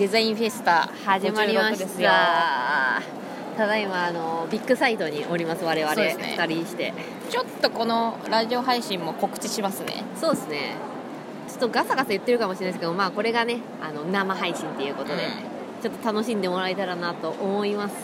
[0.00, 3.02] デザインフェスタ始まりまし56ですよた。
[3.54, 5.94] ただいまあのビッグサイトにおります我々。
[5.94, 6.36] そうですね。
[6.38, 6.94] 2人して。
[7.28, 10.02] ちょっとこのラジオ配信も告知しますね。
[10.18, 10.76] そうですね。
[11.48, 15.82] ちょっとガサガサ言ってるかもしれないですけどまあこれがねあの生配信っていうことで、うん。
[15.82, 17.94] ちょっと楽しんでもらえたらなと思います。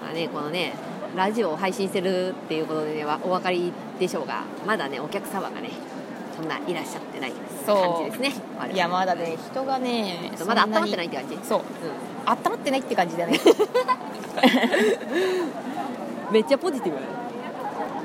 [0.00, 0.74] まあねこのね
[1.16, 5.70] ラジオを配信してるっていうことで、ね、わお分かりでしょうがまだねお客様がね
[6.34, 7.40] そんないらっしゃってない感
[8.10, 8.42] じですね。
[8.72, 11.38] いやまだね人がねまだ温まってないいって感じ？
[11.46, 11.60] そう。
[11.60, 11.62] う
[12.26, 13.36] 温まってないって感じだね。
[13.36, 13.40] ん、
[16.32, 16.98] めっちゃポジティブ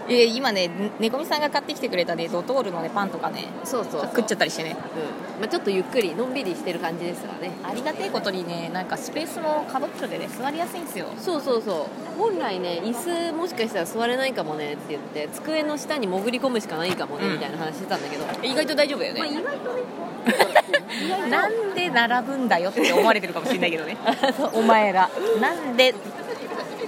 [0.09, 4.71] いや今ね猫みさんが買ってきてくれたねドトールのねパンとかねそうそう食っちゃったりしてね。
[4.71, 5.41] うん。
[5.41, 7.51] まあ、ちょっとゆっくりのんびりしてる感じですわね。
[7.63, 11.07] ありがてえことにねなんかスペースも角っちょでね座りやすいんですよ。
[11.17, 12.17] そうそうそう。
[12.17, 12.93] 本来ね椅
[13.31, 17.33] 子もしかしたら座れないかもねって言って机の下に潜り込むしかないかもね、うん。
[17.33, 19.83] みたいな話してたんだけど、意外と大丈夫だよまあ、ね、意外とね。
[21.29, 23.97] なんで並ぶんだよって思われてるかもしれないけどね。
[24.53, 25.09] お前ら。
[25.39, 25.93] なんで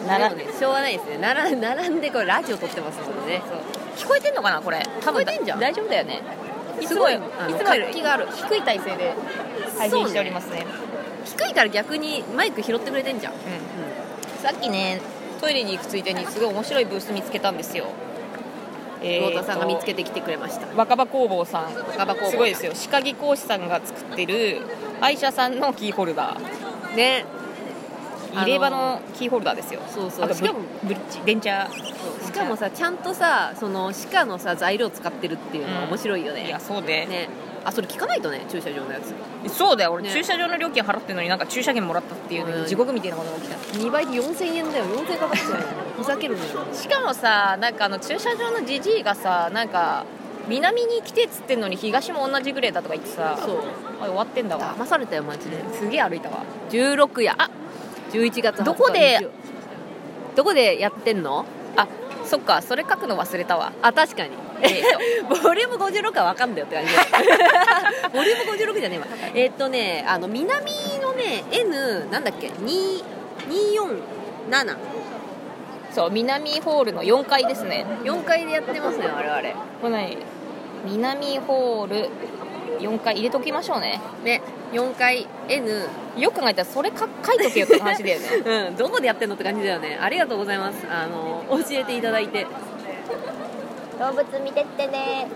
[0.08, 1.18] ならしょうがないですね。
[1.18, 3.42] なら並んでこれラジオ撮ってますもんね。
[3.96, 4.82] 聞こえてんのかなこれ。
[5.02, 5.60] 多分聞こえてんじゃん。
[5.60, 6.22] 大丈夫だよね。
[6.86, 8.28] すごいあのつも活気がある。
[8.32, 9.14] 低い体勢で
[9.78, 10.66] 配信しておりますね。
[11.26, 13.40] 低いから逆にマイク拾ってくれてんじゃん、うん
[14.42, 15.00] さっきね
[15.40, 17.86] トイレに行くついでにすごい面白いブース見つけたんですよ。
[19.02, 20.68] 太田さんが見つけててきてくれました。
[20.76, 21.74] 若葉工房さん。
[21.76, 22.74] 若葉工房すごいですよ。
[22.74, 24.62] 歯科技講師さんが作ってる
[25.00, 26.96] 歯医者さんのキーホルダー。
[26.96, 27.26] ね
[28.34, 29.82] 入れ歯のキーホルダーですよ。
[29.88, 30.34] そうそう。
[30.34, 37.30] しかもブリッジベンチャーしかもさちゃんとさその歯科のさ材料使ってるっていうのが面白いよね、いやそうで、ね。
[37.64, 39.14] あそれ聞かないとね駐車場のやつ。
[39.54, 39.92] そうだよ。
[39.92, 40.12] 俺、ね。
[40.12, 42.62] 駐車場の料金払ってるのになんか駐車券もらったっていうのうん。
[42.62, 43.58] に地獄みたいなことが起きた。
[43.78, 44.86] 2倍で4000円だよ。
[44.86, 45.58] 4000円かかっちゃうよ。
[45.98, 46.50] ふざけるのよ。
[46.74, 50.06] しかもさなんかあの駐車場のじじいがさなんか
[50.48, 53.58] 南に来てっつってんのに東も同じぐらいだとか言ってさそう。
[54.02, 54.76] あ終わってんだわ。
[54.78, 55.58] 騙されたよマジで。
[55.74, 56.38] すげえ歩いたわ。
[56.70, 57.50] 16やあ
[58.12, 59.30] 11月20日どこで
[60.36, 61.46] どこでやってんの？
[61.78, 61.88] あ
[62.26, 63.72] そっかそれ書くの忘れたわ。
[63.82, 64.32] あ確かに。
[64.62, 66.94] えーボリューム56は分かんだよって感じ
[68.14, 69.06] ボリューム56じゃねえわ。
[69.34, 70.72] えーっとねあの南
[71.02, 73.04] のね N なんだっけ？2
[73.50, 74.78] 247
[75.92, 77.86] そう南ホールの4階ですね。
[78.04, 79.66] 4階でやってますね我々。
[79.82, 80.18] これ何
[80.86, 82.10] 南ホール
[82.80, 84.00] 4階入れときましょうね。
[84.24, 84.42] ね
[84.74, 85.88] 4階 N
[86.18, 88.28] よく考えたらそれか書いとけよって話だよね。
[88.70, 89.98] うんどこでやってんのって感じだよね。
[90.02, 90.86] ありがとうございます。
[90.90, 92.46] あの教えていただいて。
[94.00, 95.28] 動物見てってね。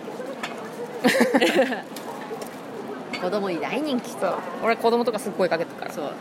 [3.22, 4.34] 子供に大人気そう。
[4.64, 5.92] 俺子供とかすっごいかけてるから。
[5.92, 6.12] そう。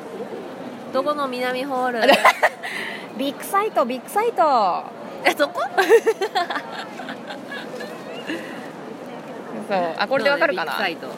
[0.93, 2.01] どこの南ホール？
[3.19, 4.85] ビッグサイトビッグサイト。
[5.25, 5.61] えそこ？
[9.69, 10.73] そうあこれでわかるかな？
[10.73, 11.09] ビッグサイト。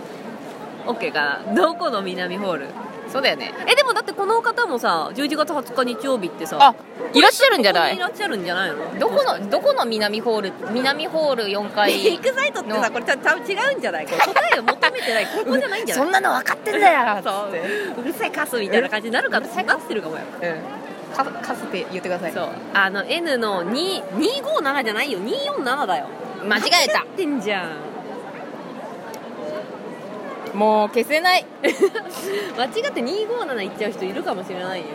[0.86, 2.66] OK かなどこの南ホール？
[3.12, 3.52] そうだよね。
[3.68, 6.74] えでもだってこの方もさ11月20日日曜日ってさあ
[7.14, 7.96] いらっしゃるんじゃない？
[7.96, 8.98] いらっしゃるんじゃないの？
[8.98, 10.52] どこのどこの南ホール？
[10.72, 14.06] 南ホール4階ビッグサイトってさこれた多分違うんじゃない？
[14.06, 14.16] 答
[14.54, 15.26] えを求めてない。
[15.26, 16.04] ここじゃないんじゃない？
[16.04, 17.22] そんなの分かってんだよ。
[17.24, 17.30] そ
[17.98, 18.00] う。
[18.00, 20.22] うるさいカスみたいな感じになるかななってるかもよ。
[20.42, 21.16] うん。
[21.16, 22.32] かかすって言ってください。
[22.32, 22.48] そう。
[22.74, 25.18] あの N の2 257じゃないよ。
[25.20, 26.06] 247だよ。
[26.46, 27.02] 間違えた。
[27.02, 27.70] ってんじゃん
[30.56, 31.44] もう消せない。
[32.56, 34.86] 間違って257いっちゃう人いるかもしれないよ。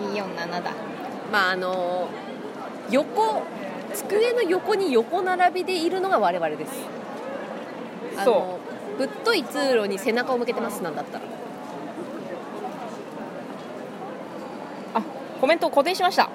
[0.00, 0.70] 247だ。
[1.30, 2.08] まああの
[2.90, 3.42] 横
[3.92, 6.72] 机の横に横並びでいるのが我々です。
[8.18, 8.58] あの
[8.96, 11.24] ぶっとい通路に背中を向けてますなんだったら。
[14.94, 15.02] あ
[15.38, 16.30] コメント固定しました。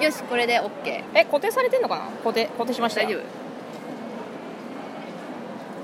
[0.00, 0.70] よしこれで OK
[1.14, 2.02] え固定されてんのかな？
[2.22, 3.39] 固定固定しました大丈夫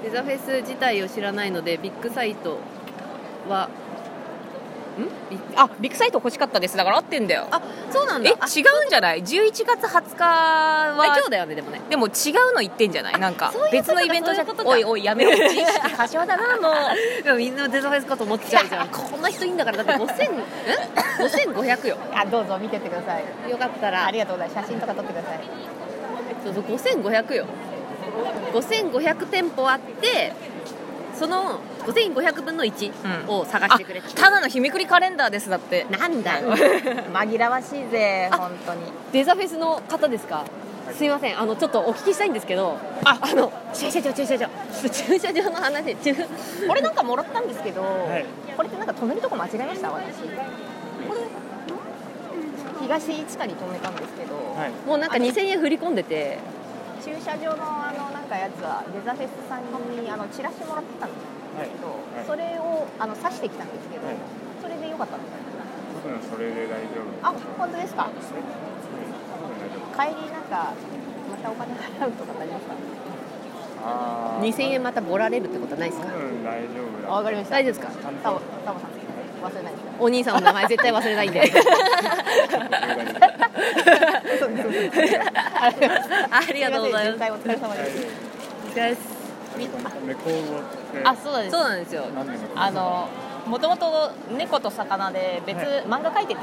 [0.06, 2.58] デザフェス自体を知らないのでビッグサイト
[3.48, 3.68] は
[4.96, 5.02] ん？
[5.28, 6.76] ビッあビッグサイト欲しかったです。
[6.76, 7.48] だから合ってんだよ。
[7.50, 8.30] あそうなんだ。
[8.30, 11.80] え違うんじゃない？11月20日あ今は日だよねでもね。
[11.90, 13.18] でも違うの言ってんじゃない？
[13.18, 16.72] なんか別のイベントじゃおいおいやめろ知識過剰だなもう。
[17.24, 18.88] でもみんなデザフェスかと思っちゃうじゃん。
[18.94, 20.42] こんな人いいんだからだって5000ん
[21.58, 21.96] ？5500よ。
[22.14, 23.50] あどうぞ見てってください。
[23.50, 24.06] よかったら。
[24.06, 24.66] ありがとうございます。
[24.68, 25.40] 写真とか撮ってください。
[26.44, 26.62] そうそう
[27.02, 27.44] 5500よ
[28.52, 30.32] 5500店舗あって
[31.14, 32.92] その5500分の1
[33.24, 33.34] うん。
[33.40, 35.86] を探してくれって、ただの日めくりカレンダーですだって。
[35.90, 36.40] なんだ。
[36.40, 36.52] よ
[37.14, 38.80] 紛らわしいぜあ本当に。
[39.12, 40.44] デザフェスの方ですか？
[40.92, 41.40] すいません。
[41.40, 43.18] あのちょっとお聞きしたいんですけどあ。
[43.20, 44.46] あの駐車場駐車場
[44.92, 46.14] 駐車場の話駐
[46.68, 47.84] これなんかもらったんですけど、い
[48.56, 50.16] これってなんか止めるとこ間違えました私
[51.08, 51.20] これ
[52.82, 56.38] 東市下に止めたんですけど、はいもうなんか2000円振り込んでて
[57.04, 57.85] 駐車場の
[58.26, 61.22] あのなんなんかやつはデザフェスさんにあのチラシもらってたんです
[61.56, 62.26] はいけど、はい。
[62.26, 64.16] それをあの刺してきたんですけど、はい。
[64.60, 65.38] それでよかったんですか？
[66.04, 67.06] 多分それで大丈夫。
[67.22, 68.10] あ本当ですか？
[69.96, 70.74] 帰りなんか
[71.30, 72.74] またお金払うとか大丈夫ですか
[73.86, 74.52] あー。
[74.52, 76.08] 2000円またボられるってことはないですか？
[76.10, 76.68] 多分大丈
[77.06, 77.56] 夫わかりました。
[77.56, 77.92] 大丈夫ですか？
[78.22, 78.90] タボとタボさん
[79.46, 81.40] 忘れないですかお兄さんの名前絶対忘れないんで
[83.56, 86.12] ありがとうございます。
[86.32, 87.12] ありがとうございます。
[87.12, 88.06] すませんお疲れ様です
[88.66, 89.00] お疲れです
[91.04, 91.56] あそうなんです。
[91.56, 92.04] そうなんですよ
[92.54, 93.08] あの
[93.46, 96.40] もともと猫と魚で別はい漫画描いてて、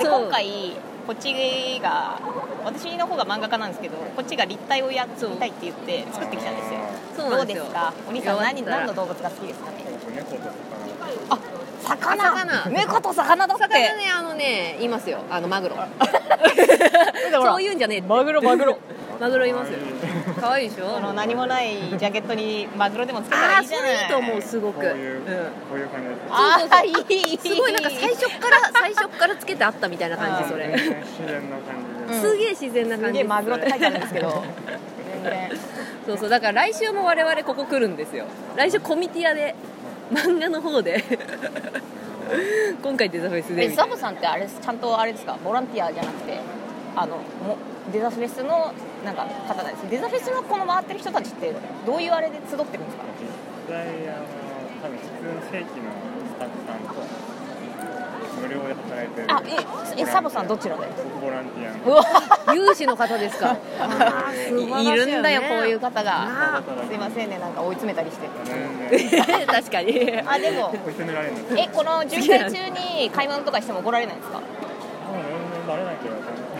[0.00, 0.72] 今回
[1.06, 2.18] こっちが
[2.64, 6.80] 私の方が漫画家なんですけどこっちが立体をやりたいって言って作ってきたんですよ。
[7.16, 7.64] そうなんですよ。
[7.64, 7.92] どうですか？
[8.08, 9.70] お兄さん何何の動物が好きですか？
[9.70, 10.50] ね僕猫と
[11.30, 11.38] あ
[11.84, 12.16] 魚。
[12.22, 12.66] 魚。
[12.70, 13.64] 猫と魚だって。
[13.64, 15.18] 魚ねあのねいますよ。
[15.30, 15.76] あのマグロ。
[17.32, 18.78] そういうんじゃねえマグロマグロ。
[19.20, 19.78] マグロいますよ。
[20.40, 20.86] 可愛いでしょ？
[20.86, 23.92] この何もないジャケットにマグロでもつけたらああいいじゃない。
[23.92, 24.80] いいと思うすごく。
[24.80, 25.24] こういう、うん。
[25.24, 25.30] こ
[25.74, 27.38] ういう感じですあそうそうそうーいい。
[27.38, 30.66] すごいなんか最初から最初からつけてあったみたいな感じそれ。
[30.68, 30.78] 自
[31.26, 32.14] 然な感じで。
[32.14, 32.22] うん。
[32.30, 33.12] すげえ自然な感じす。
[33.14, 34.44] げえマグロって書いてあるんですけど。
[35.24, 35.50] 全 然
[36.06, 38.24] そうそうだから来週も我々ここ来るんですよ。
[38.56, 39.54] 来週コミティアで
[40.10, 41.02] 漫画の方で。
[42.82, 43.94] 今回デザフェスでえみたいな。
[43.94, 45.38] サボさんってあれちゃんとあれですか？
[45.42, 46.38] ボランティアじゃなくて？
[46.94, 47.56] あのも
[47.92, 48.74] デザフェスの
[49.04, 49.90] なんか方なんです。
[49.90, 51.54] デザフェスのこの回ってる人たちって
[51.86, 53.04] どういうあれで集ってるんですか？
[53.68, 54.26] 実際あの
[54.82, 55.88] 多分普通の正規の
[56.28, 57.00] スタッフさんと
[58.38, 59.26] 無料で働いてる。
[59.28, 59.42] あ
[59.96, 60.86] ええサボさんどちらで？
[61.12, 61.94] 僕ボランティアの。
[61.94, 62.04] うわ
[62.54, 63.56] 有志の方ですか？
[64.82, 65.48] いるんだよね。
[65.48, 66.12] こういう方が。
[66.58, 68.28] あすいませんねなんか追い詰めたりして。
[69.46, 70.22] 確かに。
[70.26, 74.40] あでも結構責められるんですよえこの巡回中に買い物とかしても怒られないんですか？
[75.66, 76.16] バレないけど。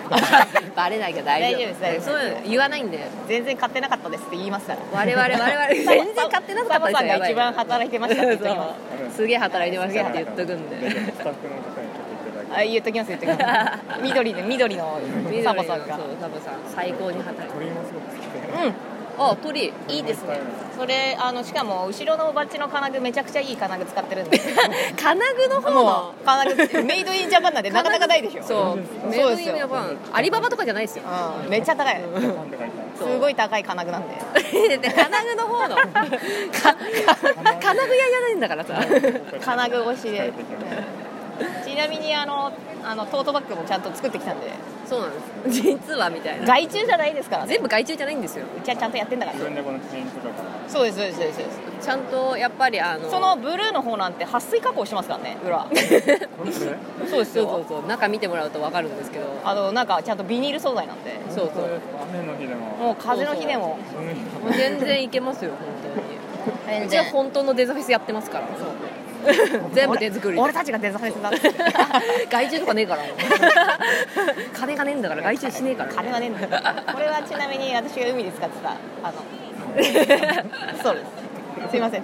[0.75, 1.59] バレないけど大丈夫。
[1.59, 2.07] 大丈夫です大丈夫です。
[2.09, 4.79] そういうの言わないんで全然買ってなかったですって言いますから。
[4.93, 8.71] 我々我々全然買ってなかったですサボさんが一番働いてましたって言っときまそ
[9.07, 9.11] う。
[9.17, 14.03] すげえ働いてましたって言っとくんでの方にていただすあ言っときます言っときます。
[14.03, 15.97] 緑で緑の緑のサボさんが。
[15.97, 16.55] そうサボさん。
[16.75, 18.67] 最高に働いて鳥もすごく好きで。
[18.67, 18.75] うん。
[19.21, 20.41] あ鳥いいですね。
[20.77, 24.39] それあのしかも後ろのバッジの金具めちゃくちゃいい金具使ってるんで。
[24.97, 28.43] 金具の方ものう金具メイドインジャパンなんでなかなかないでしょ。
[28.43, 29.09] そう。
[29.11, 29.97] メイドインジャパン。
[30.13, 31.05] アリババとかじゃないですよ。
[31.45, 31.51] うん。
[31.51, 32.01] めっちゃ高い。
[32.97, 34.15] すごい高い金具なんで。
[34.79, 35.77] で金具の方の。
[35.83, 35.85] か
[37.61, 38.75] 金具屋じゃないんだからさ。
[39.45, 40.33] 金具越しで
[41.65, 42.53] ちなみにあの
[42.85, 44.51] あのトートバッグもちゃんと作ってきたんで。
[44.89, 45.21] そうなんで
[45.53, 45.63] す。
[45.63, 46.47] 実はみたいな。
[46.47, 47.53] 外注じゃないですからね。
[47.53, 48.47] 全部外注じゃないんですよ。
[48.57, 49.39] うちはちゃんとやってんだから。
[49.39, 50.35] 自分でこのペイントとか
[50.67, 51.39] そうですそうですそうです。
[51.39, 55.59] そうですちゃんとやっぱりあのそのブルーの方なんて撥水加工してますからね裏。
[55.59, 55.87] これそう
[56.47, 56.65] です
[57.07, 57.87] そうそうよそう。
[57.87, 59.27] 中見てもらうと分かるんですけど。
[59.45, 61.21] あのなんかちゃんとビニール素材なんで。
[61.29, 61.65] そうそう。
[62.15, 62.67] 雨の日でも。
[62.79, 63.79] もう風の日でも。
[63.93, 64.53] その日もう。
[64.55, 65.93] 全然いけますよ本
[66.67, 66.87] 当に。
[66.87, 68.47] うちは本当のデザフェスやってますから
[69.75, 70.41] 全部手作りで。
[70.41, 71.53] 俺たちがデザフェスだって。
[72.31, 73.03] 外注とかねえから。
[74.55, 75.93] 金がねえんだから外注しねえから。
[75.93, 76.63] 金はねえんだよ。
[76.93, 79.15] これはちなみに私が海で使ってたあの
[80.83, 81.71] そうです。
[81.71, 82.03] すいません。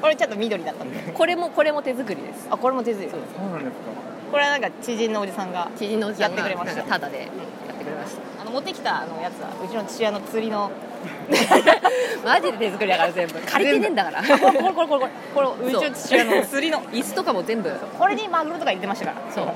[0.00, 1.12] これちょっと緑だったんで。
[1.12, 2.46] これもこれも手作りです。
[2.50, 3.10] あこれも手作り。
[3.10, 3.20] そう。
[3.50, 3.76] なんですか。
[4.30, 6.76] これはなんか知人のおじさんが知人のおじさんがやってくれました。
[6.76, 7.28] なんかタダでやっ
[7.78, 8.42] てくれました。
[8.42, 10.70] あの持ってきたあのやつはうちの父親の釣りの
[12.24, 13.34] マジで手作りだから全部。
[13.40, 14.22] 借りてねえんだから。
[14.22, 15.68] これこれこれこれこれこれ。
[15.68, 15.70] う。
[15.70, 16.80] ちの父親の釣りの。
[16.82, 17.70] 椅子とかも全部。
[17.98, 19.32] これにマグロとか入れてましたから。
[19.32, 19.46] そう。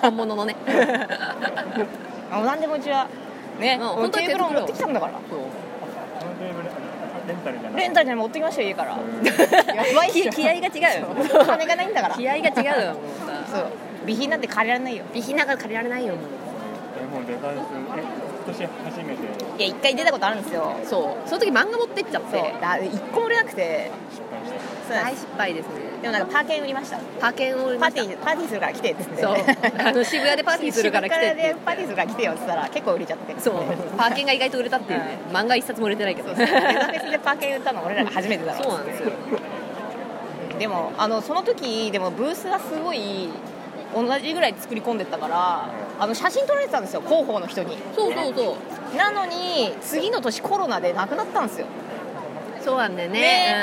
[0.00, 0.56] 本物のね。
[2.30, 3.06] あの何でもうちは
[3.58, 5.38] ね本当にテーブルを持ってきたんだからそう。
[7.28, 7.80] レンタルじゃない。
[7.82, 8.98] レンタルで持ってきましたよ家から。
[10.10, 11.44] 気 気合が違うよ。
[11.46, 12.14] 金がないんだから。
[12.14, 13.04] 気合が違うよもう
[13.50, 13.56] さ。
[13.56, 13.66] そう。
[14.02, 15.04] 備品なんて借りられないよ。
[15.12, 16.24] 備品なんか借りられないよもう。
[17.00, 19.22] えもうデザインえ今年初めて。
[19.58, 20.74] いや一回出たことあるんですよ。
[20.84, 21.28] そう。
[21.28, 22.32] その時漫画持ってっちゃっそう。
[22.32, 23.90] てだ一個も売れなくて。
[24.10, 24.52] 失敗し
[24.88, 24.94] た。
[24.94, 25.74] 大失敗ですね。
[26.02, 26.98] でもなんかパーケン売りました。
[27.20, 28.02] パーケンを売りパーました。
[28.02, 29.22] ティーパーティーするから来てって言って。
[29.22, 29.34] そう。
[29.78, 31.28] あの渋谷でパーティーするから来てって。
[31.28, 33.40] 渋谷でパーティーするから来てよって言ったら結構売れちゃって。
[33.40, 33.54] そう。
[33.96, 35.18] パーケンが意外と売れたっていうね。
[35.30, 36.34] 漫画一冊も売れてないけど。
[36.34, 36.46] そうそう。
[36.46, 39.12] デザフェスでパーケン売ったの俺らが初めてだろそうなんですよ。
[40.58, 43.28] でもあのその時でもブースがすごい
[43.94, 45.68] 同じぐらい作り込んでったから
[45.98, 47.76] あの写真撮られてたんですよ広報の人に。
[47.94, 48.56] そうそうそ
[48.94, 48.96] う。
[48.96, 51.66] なのに次の年コロナで亡くなったんですよ。
[52.60, 53.56] そうなんだよね。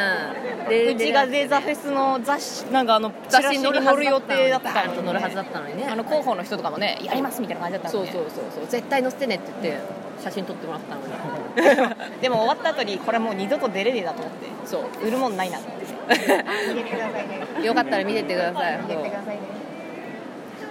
[0.68, 5.88] でうちがデザフェスの雑誌なんかあのチラシに載る予定だったのにと乗るはずだったのにね。
[5.90, 8.44] あの広報の人とかもねやりますみたいな感じだったのにそうそうそう。
[8.56, 9.82] そう絶対載せてねって言って
[10.22, 12.20] 写真撮ってもらったのに。
[12.22, 14.48] でも終わった後にこれもう二度と出れねえなと思って。
[14.66, 15.08] そう。
[15.08, 15.90] 売るもんないなと思って。
[16.10, 19.59] 見てくださいねよかったら見てってください見てってくださいね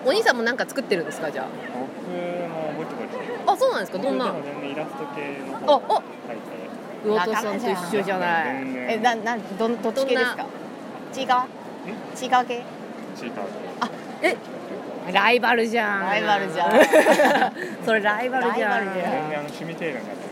[0.05, 4.27] お兄さんもなんか作ってるんですかじゃ僕もぼちぼちああそうなんですかどんな？
[4.33, 6.03] 僕でも全然イラスト系の方ああ。
[7.05, 8.65] 魚戸さんと一緒じゃない？
[8.95, 10.47] えななどどっち系ですか？
[11.13, 11.47] 血が
[12.15, 12.63] 血が系？
[13.17, 13.45] チーター
[14.23, 14.37] え？
[15.13, 16.01] ライバルじゃん。
[16.03, 16.71] ライバルじゃん。
[17.87, 18.89] それライバルじゃん。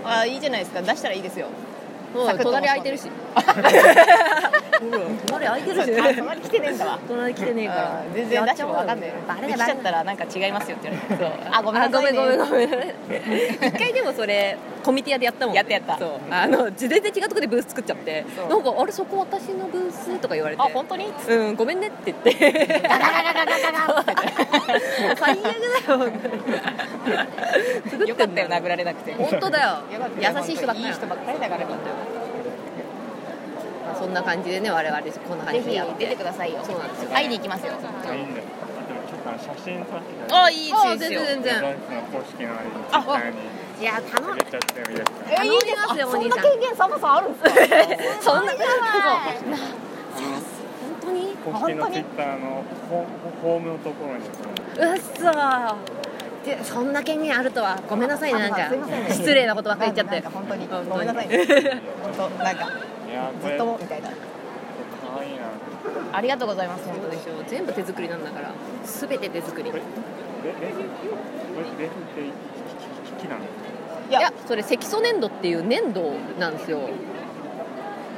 [0.05, 0.83] あいいじゃないですか。
[0.83, 1.47] 出したらいいですよ
[2.43, 3.11] 隣空いてるし。
[5.27, 6.99] 隣空いてるしあ隣来てねえんだわ。
[7.09, 8.03] 隣来てねえから。
[8.07, 8.15] うん。
[8.15, 9.13] 全然出も分かんない。
[9.27, 11.49] バレ来ちゃったらなんか違いますよって言われて。
[11.51, 12.95] あごめんなさい、ね、めんごめんごめん。
[13.69, 15.55] 一回でもそれコミティアでやったもん。
[15.55, 15.99] やったやった。
[15.99, 16.11] そう。
[16.31, 18.25] あの全然違うところでブース作っちゃって。
[18.49, 20.63] なんかあれそこ私のブースとか言われて。
[20.63, 21.13] あ本当に？
[21.29, 22.81] うんごめんねって言って。
[22.83, 24.15] ガガガガガガガって
[25.17, 25.49] 最悪だ
[25.95, 26.11] よ
[27.91, 29.79] 作よかったよ殴られなくて本当だよ
[30.19, 31.77] 優しい人ばっかりいい人ばっかりだからよかっ
[33.87, 36.05] たよそんな感じでね我々こんな感じでやって。
[36.05, 36.61] 出てくださいよ。
[36.65, 37.11] そうなんですよ。
[37.11, 37.73] 会いに行きますよ。
[37.73, 37.89] いいんだ
[38.41, 41.21] よあでもちょっとあの写真撮ってたあいいあですよ。
[41.21, 41.75] 全然全然。
[42.13, 42.55] 公式の
[42.93, 43.21] あ
[43.79, 45.77] いや頼む入れちゃってもいいですかえいいです。
[45.77, 47.51] 頼みますよあそんな経験サボさんあるんですか？
[48.33, 48.67] そんなすごい。
[48.67, 49.67] じゃない
[50.17, 53.07] 本当に公式のツイッターのホ
[53.43, 54.25] ホームのところに。
[54.25, 54.31] こ
[54.79, 55.77] ううっそ
[56.47, 57.79] でそんな権限あるとは。
[57.89, 58.39] ごめんなさいね。
[58.41, 59.07] なんかませんね。
[59.11, 60.29] 失礼なことばっかり言っちゃって。
[60.29, 60.67] 本当に。
[60.69, 61.37] ごめんなさいね。
[62.17, 62.69] 本当なんか
[63.41, 64.11] ずっれとみたいな。
[64.11, 65.43] 可愛いな。
[66.13, 68.53] ありがとうございます本当でしょ全部手作りなんだから。
[68.85, 69.71] 全て手作り。
[69.71, 69.83] これ
[70.47, 72.31] レレこれレフって
[73.19, 73.49] 木なのい
[74.09, 76.89] いやそれ積素粘土っていう粘土なんですよ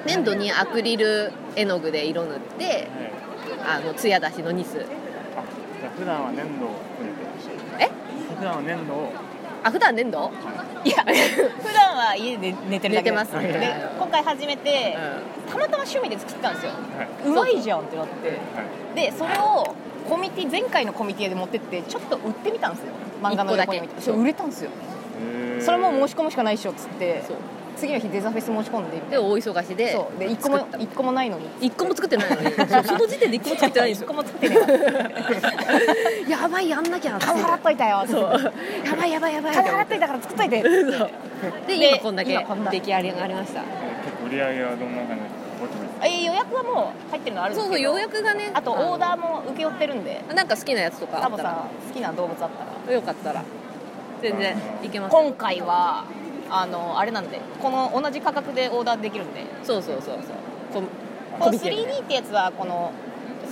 [0.06, 2.86] 粘土にアクリル絵の具で色塗ってはい
[3.66, 6.70] あの艶出しのニスあじゃあ普段は粘土を
[7.78, 7.88] え
[8.36, 9.12] 普段は粘土を
[9.64, 10.30] あ普段粘土
[10.84, 13.10] いや 普段は家で寝てるだけ。
[13.10, 13.42] 寝てますね。
[13.52, 14.96] で今回初めて
[15.48, 16.72] うたまたま趣味で作ったんですよ。
[16.72, 17.28] はい。
[17.28, 18.28] うまいじゃんってなって。
[18.28, 18.38] はい
[18.94, 19.74] でそれを
[20.08, 22.92] コミティ前回のコミティで持ってってちょっと売ってみたんですよ。
[23.22, 24.00] 漫画の横に置いて。
[24.00, 24.70] そう売れたんですよ。
[25.60, 27.22] それも申し込むしかないっしょっつって
[27.78, 29.92] 次の日デザフェス申し込んでで大忙しで。
[29.92, 30.18] そう。
[30.18, 30.78] で一個も作った。
[30.78, 31.46] 一個もないのに。
[31.60, 32.50] 一個も作ってないのに。
[32.84, 38.52] その時点で一個も作ってないんですよ一個も作ってねえわやばいやんなきゃ金払っといたよそう。
[38.84, 39.54] やばいやばいやばい。
[39.54, 40.70] 金払っといたから作っといてで
[41.66, 43.60] で今こんだけ出来上がりました。
[43.60, 45.22] 結構売り上げはどんな感じ
[46.00, 47.76] え予約はもう入ってるのあるんですけど。
[47.76, 50.22] そうそう予約がねあとオーダーーも請け負ってるんで。
[50.34, 51.64] なんか好きなやつとかあったら。
[51.88, 52.48] 好きな動物あっ
[52.86, 52.94] たら。
[52.94, 53.42] よかったら。
[54.20, 56.04] 全然いけます今回は
[56.50, 59.44] あのあれなんでこの同じ価格でオーダーできるんで。
[59.64, 60.18] そうそうそう
[60.72, 60.82] そう。
[60.82, 60.88] こ
[61.38, 62.92] このコミケ 3D ってやつはこの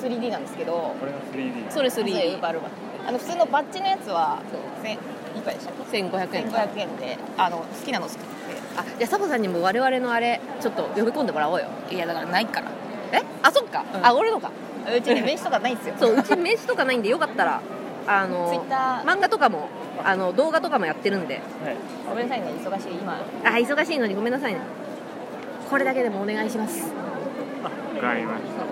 [0.03, 0.95] 3D なんですけど。
[0.99, 2.69] これが 3D それそう 3D バルバ
[3.07, 4.99] あの普通のバッジのやつはそうせんい
[5.43, 6.51] くらでしたっけ？1500円。
[6.51, 7.19] か1500円で。
[7.37, 8.35] あの好きなの作って
[8.77, 11.67] あじゃあサボさんにも我々のあれちょっと呼び込んでもらおうよ。
[11.91, 12.71] いやだからないから。
[13.13, 13.23] え？
[13.43, 14.07] あそっか、うん。
[14.07, 14.51] あ俺のか。
[14.87, 15.95] うちに名刺とかないんですよ。
[15.99, 17.61] そううち名刺とかないんでよかったら
[18.07, 18.65] あの
[19.05, 19.69] 漫画とかも
[20.05, 21.35] あの動画とかもやってるんで。
[21.37, 21.77] はい。
[22.09, 22.53] ごめんなさいね。
[22.65, 23.15] 忙しい今。
[23.45, 24.61] あ忙しいのにごめんなさいね。
[25.69, 26.93] これだけでもお願いします。
[27.65, 27.71] わ
[28.01, 28.65] かりました。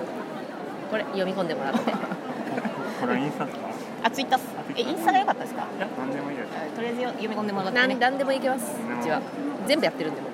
[0.90, 1.80] これ読み込んでもらって。
[3.00, 3.64] これインスタですか？
[4.04, 5.62] あツイッターっすえインスタが良かったですか？
[5.76, 6.48] いや何でもいいです。
[6.76, 7.86] とりあえず読み込んでもらってね。
[7.88, 8.76] なんなんでもいけます。
[8.80, 9.20] うんうちは。
[9.66, 10.28] 全部やってるんでも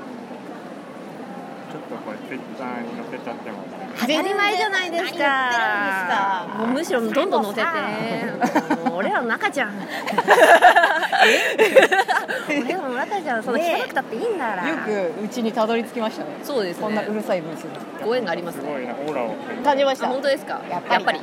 [1.71, 3.59] ちょっとこれツイッターに載せちゃっても
[4.01, 6.47] 当たり前じゃないですか。
[6.59, 7.67] もうむしろどんどん載せて。
[8.93, 9.71] 俺らの中じゃん。
[12.49, 13.43] 俺らの中じゃん。
[13.43, 16.31] そんな聞かなくたっていいんだから、よくうちにたどり着きましたね。
[16.43, 16.83] そうですね。
[16.85, 17.71] こんなうるさいブースに
[18.05, 18.63] ご縁がありますね。
[18.63, 19.35] すごいなオーラを。
[19.63, 20.07] あ感じました？
[20.09, 20.61] 本当ですか？
[20.71, 21.21] やっぱり。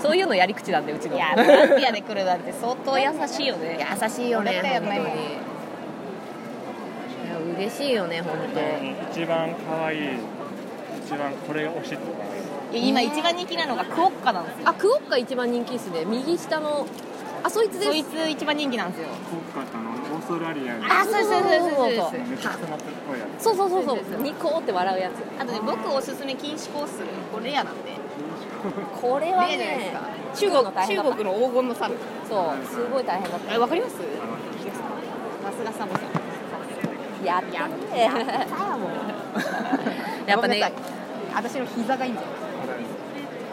[0.00, 1.16] そういうのやり口なんでうちの。
[1.16, 3.86] いやボランティアで来るなんて相当優しいよね。
[4.02, 4.80] 優しいよね。
[4.84, 5.00] 本当に
[7.56, 8.60] 嬉しいよね本当。
[9.20, 10.00] 一番可愛い
[11.04, 12.02] 一番これが推しとか。
[12.72, 14.68] 今一番人気なのがクオッカなんですよ。
[14.68, 16.04] あクオッカ一番人気ですね。
[16.06, 16.86] 右下の
[17.44, 17.84] あそいつです。
[17.86, 19.08] そいつ一番人気なんですよ。
[19.26, 23.42] 福岡とあのオーストラリアにあそうそうそうそうそうそうそうめちゃくちゃ夏っぽいやつ。
[23.44, 24.22] そうそうそうそう。
[24.22, 25.12] ニコって笑うやつ。
[25.38, 27.00] あとね僕おすすめ禁止コース
[27.32, 27.92] これレアなんで。
[29.00, 30.06] これはレアじゃないですねか？
[30.38, 31.94] 中国の中国の黄金の猿。
[32.28, 33.54] そうすごい大変だった。
[33.54, 33.96] えわかります？
[33.96, 34.02] さ
[35.50, 36.21] すがサボさん
[37.24, 40.72] やっやったよもうやっぱね。
[41.34, 42.26] 私の膝がいいんだよ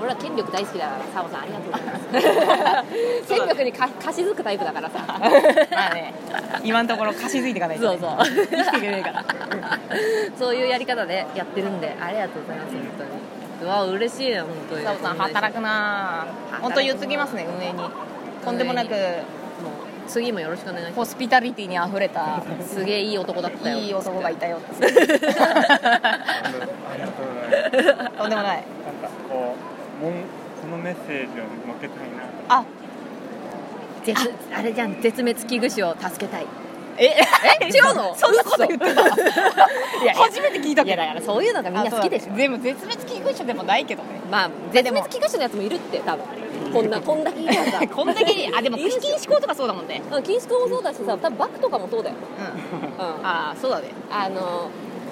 [0.02, 3.88] 俺ら権力大好きだからサボさんありがとうございます権力にか。
[4.02, 5.16] 貸し付くタイプだからさま
[5.92, 6.14] あね。
[6.64, 8.18] 今のところ貸し付いていかないとそうそう。
[8.20, 9.26] 生きていけないから
[10.38, 13.10] そういうやり方でやってるんでありがとうございます本当に。
[13.62, 14.86] うわ嬉しいね本当に。
[14.86, 17.84] サボさん働くな働くな本当言っときますね運営に。
[18.44, 18.90] とんでもなく。
[18.90, 19.00] もう
[20.10, 23.78] 次もよろしくお願いしまホスピタリティにあふれたすすげえいい男だったよ。
[23.78, 25.08] いい男がいたよありが
[27.08, 28.58] とうございますとんでもない。
[28.58, 29.56] なんかこ
[30.02, 30.14] うもん
[30.62, 32.66] このメッセージを載っけたいなあ
[34.04, 36.46] 絶あれじゃん絶滅危惧種を助けたい
[37.00, 37.16] え
[37.62, 38.14] え違うの？
[38.16, 42.36] そんなこと言ってたいや初めて聞いたいやだからそういうのがみんな好きでしょ。
[42.36, 44.10] でも絶滅危惧種でもないけどね。
[44.30, 46.26] まあ絶滅危惧種のやつもいるって多分。
[46.74, 50.02] こんな こんだけいるからさこんだけあでも禁止校とかそうだもんね。
[50.12, 53.06] うん禁止校もそうだしさ多分バクとかもそうだよ、うん。
[53.06, 53.88] うん、あああそうだね。
[54.36, 54.70] の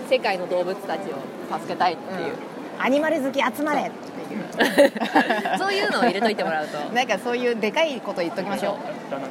[0.10, 2.34] 世界の動物たちを助けたいっていう、
[2.80, 3.92] アニマル好き集まれ
[5.58, 6.78] そういうのを入れといてもらうと。
[6.94, 8.76] なんかそういうでかいこと言っときましょう。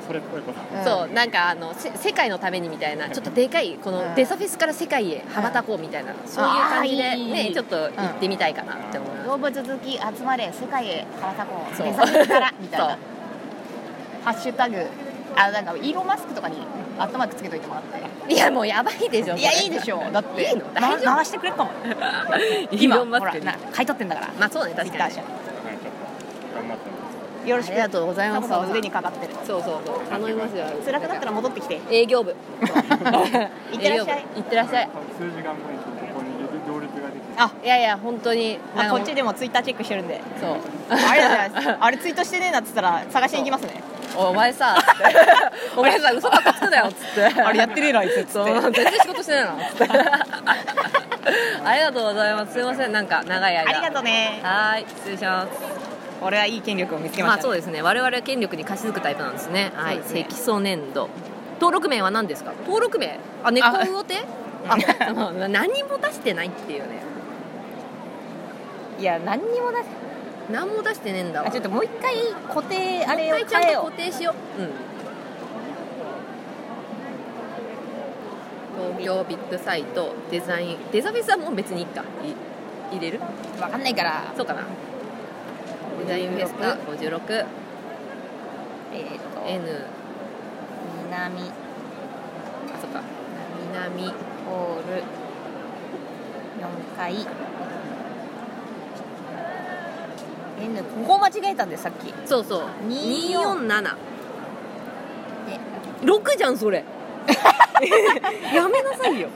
[0.06, 0.58] それっぽいこと。
[0.76, 0.84] うん。
[0.84, 11.76] そうなんかあのせ世界のためにみたいなちょっとでかいこのデザフェスから世界へ羽ばたこうみたいな、そういう感じでねちょっと行ってみたいかなって思います、動物好き集まれ世界へ羽ばたこう。
[11.76, 12.98] そ うデザフェスからみたいな。
[14.24, 14.76] ハッシュタグ。
[15.36, 16.56] あなんかイーロン・マスクとかに
[16.98, 18.34] アットマークつけといてもらって。
[18.34, 20.02] いやもうやばいでしょいやいいでしょ。
[20.12, 20.42] だって。
[20.42, 20.72] いいの？
[20.74, 21.04] 大丈夫？
[21.06, 21.70] ま回してくれるかも。
[22.70, 24.32] 今ほらな買い取ってんだから。
[24.38, 25.14] まあそうね確かに。
[27.46, 28.70] よろしくありがとうございます。
[28.70, 29.34] 腕にかかってる。
[29.46, 30.00] そうそうそう。
[30.10, 30.64] 頼みますよ。
[30.84, 31.80] 辛くなったら戻ってきて。
[31.90, 32.34] 営業部。
[33.72, 34.24] いってらっしゃい。
[34.36, 34.88] いってらっしゃい。
[35.16, 35.84] 数時間後にこ
[36.16, 36.30] こに
[36.66, 37.34] 行列ができて。
[37.36, 38.58] あいやいや本当に。
[38.76, 40.20] あこっちでもツイッターチェックしてるんで。
[40.40, 40.56] そう。
[40.90, 41.76] ありがとうございます。
[41.80, 43.80] あれツイートしてねえなっつったら探しに行きますね
[44.16, 45.02] お前さつって
[45.76, 47.40] お前さ嘘ばっかつくなよっつって。
[47.42, 48.50] あれやってねえなあいつっつって。
[48.60, 49.88] 全然仕事してないなつって。
[51.64, 52.52] ありがとうございます。
[52.52, 53.70] すいませんなんか長い間。
[53.70, 54.40] ありがとうね。
[54.42, 55.48] はーい失礼します。
[56.22, 57.82] 俺はいい権力を見つけままあした、そうですね。
[57.82, 59.70] 我々は権力に貸し付くタイプなんですね。
[59.74, 61.08] はい積層年度
[61.60, 62.52] 登録名は何ですか？
[62.66, 63.18] 登録名？
[63.44, 64.14] あ猫魚手
[64.68, 64.76] あ
[65.48, 67.00] 何も出してないっていうね。
[68.98, 69.84] いや何にも出せ
[70.50, 71.48] 何も出してねえんだわ。
[71.48, 72.14] あちょっともう一回
[72.48, 74.62] 固定あれをもう一回ちゃんと変えよ固定しよう。
[74.62, 74.70] うん。
[78.94, 82.02] 東京ビッグサイトデザインデザフェスはもう別にいいか。
[82.02, 83.18] い入れる？
[83.18, 84.32] う分かんないから。
[84.36, 84.62] そうかな。
[86.00, 87.46] デザインフェスタ56
[88.92, 89.46] えっ、ー、と。
[89.46, 89.86] N
[91.06, 91.40] 南。
[91.40, 91.52] あ
[92.80, 93.02] そっか。
[93.72, 94.08] 南。
[94.46, 95.02] ホール。
[96.60, 97.14] 4階
[101.06, 102.12] ここ間違えたんでさっき。
[102.26, 102.62] そうそう。
[102.88, 103.90] 24 247で
[106.02, 106.84] 6じゃんそれ。
[108.54, 109.28] やめなさいよ。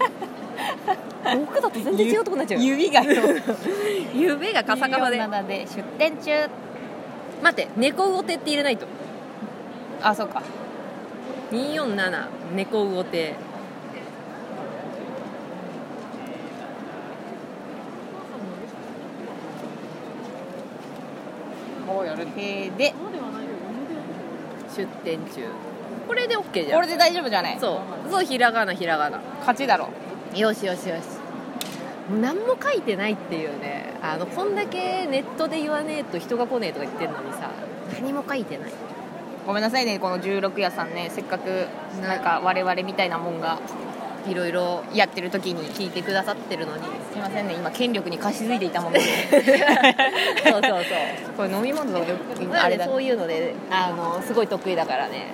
[1.25, 2.67] 6だと全然違うとこになっちゃうよ。
[2.67, 3.03] 指が
[4.15, 5.19] 指がカサカサで。
[5.19, 6.49] 27で出店中。
[7.43, 8.87] 待って猫魚手って入れないと。
[10.03, 10.43] あそうか。
[11.53, 13.35] 247猫魚手
[22.11, 22.95] やるへで
[24.77, 25.45] 出店中。
[26.07, 26.81] これで OK じゃん。
[26.81, 27.59] これで大丈夫じゃない？
[27.61, 28.11] そう。
[28.11, 29.19] そうひらがなひらがな。
[29.41, 29.89] 勝ちだろ。
[30.35, 31.03] よしよしよし。
[32.11, 33.95] もう何も書いてないっていうね。
[34.03, 37.51] あのこんだけネットで言わねえと人が来ねえとか言ってんのにさ。
[38.01, 38.71] 何も書いてない。
[39.47, 41.11] ごめんなさいねこの16屋さんね。
[41.11, 41.67] せっかく
[42.03, 43.59] なんか我々みたいなもんが
[44.29, 49.01] いろいろやってる時に聞いてくださってるのにすいませんね今権力に貸し付いていたもので。
[50.45, 50.83] そうそうそう。
[51.37, 52.85] これ飲み物とかよくああれだ。
[52.85, 55.27] れそういうのであのすごい得意だからね、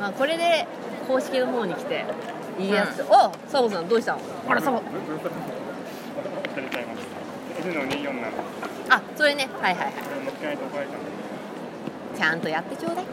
[0.00, 0.66] まあ、これで
[1.08, 2.04] 公式の方に来て
[2.58, 4.18] いいやつ、おサボさんどうしたの？
[4.48, 4.60] あら。
[4.60, 4.78] サボ。
[4.78, 7.06] 分分忘れちゃいまし
[7.62, 8.42] た N の247こ
[8.90, 9.48] あそれね。
[9.60, 9.92] はいはいはい。
[12.16, 13.04] ちゃんとやってちょうだい。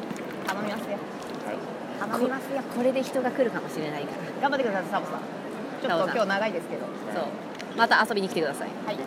[0.48, 0.88] 頼みますよ。
[0.92, 2.62] はい頼みますよ。
[2.76, 4.10] これで人が来るかもしれないか
[4.42, 4.50] ら。
[4.50, 5.20] 頑張ってくださいサボさん。
[5.82, 6.82] ちょっと今日長いですけど。
[7.14, 7.26] そう。
[7.78, 8.70] また遊びに来てください。
[8.86, 8.96] はい。
[8.96, 9.00] い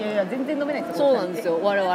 [0.00, 1.90] やいや全然飲めないですそうなんですよ我々。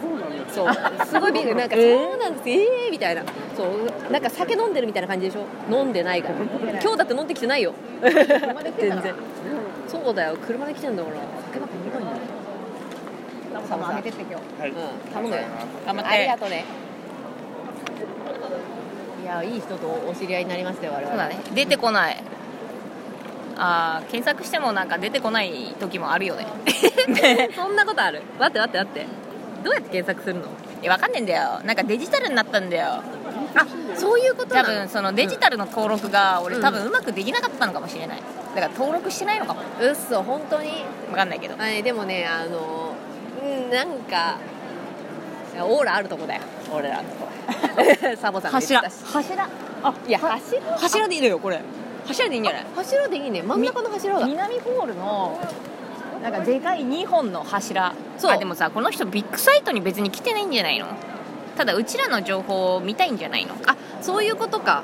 [0.00, 0.74] そうなんですそう。
[1.06, 3.22] すごいビール なんか、そうなんですええー、みたいな。
[3.56, 3.68] そう。
[4.12, 5.44] なんか酒飲んでるみたいな感じでしょ？
[5.74, 6.34] 飲んでないから。
[6.80, 7.72] 今日だって飲んできてないよ。
[8.02, 9.14] 車で来てたな全然。
[9.88, 10.36] そうだよ。
[10.36, 11.16] 車で来てんだから。
[11.46, 12.28] 酒なんか飲まないんだよ。
[13.52, 13.80] サボさん。
[13.80, 14.60] もあげてって今日。
[14.60, 14.76] はい、うん。
[15.14, 15.40] 頼むよ。
[15.86, 16.10] 頑張って。
[16.10, 16.64] ありがとうね
[19.22, 21.08] いやいい人とお知り合いになりましたよ我々。
[21.10, 21.38] そうだね。
[21.54, 22.22] 出てこない。
[23.56, 26.46] あー検索してもなんか出てこない時もあるよね。
[27.56, 28.22] そんなことある？
[28.38, 29.06] 待って待って待って。
[29.64, 30.46] どうやって検索するの？
[30.80, 31.60] いやわかんねえんだよ。
[31.64, 33.02] なんかデジタルになったんだよ。
[33.54, 34.68] あそういうことなの？
[34.68, 36.62] 多分そのデジタルの登録が俺うん。
[36.62, 38.18] 多分うまくできなかったのかもしれない。
[38.54, 39.60] だから登録してないのかも。
[39.80, 40.84] うっそ本当に？
[41.10, 41.54] わかんないけど。
[41.58, 42.94] あねでもねあの
[43.44, 44.38] うんなんか
[45.60, 47.27] オーラあるとこだよ俺らのとこ
[48.20, 49.04] サボさんが言ってたし。
[49.12, 49.48] 柱。
[49.82, 50.60] あいや柱？
[50.78, 51.60] 柱でいいのよこれ。
[52.06, 52.66] 柱でいいんじゃない？
[52.74, 53.42] 柱でいいね。
[53.42, 54.26] 真ん中の柱だ。
[54.26, 55.38] 南ホールの
[56.22, 57.92] なんかでかい2本の柱。
[58.18, 58.32] そう。
[58.32, 60.86] あでもさこの人ビッグサイトに別に来てないんじゃないの？
[61.56, 63.54] ただうちらの情報を見たいんじゃないの？
[63.66, 64.82] あそういうことか。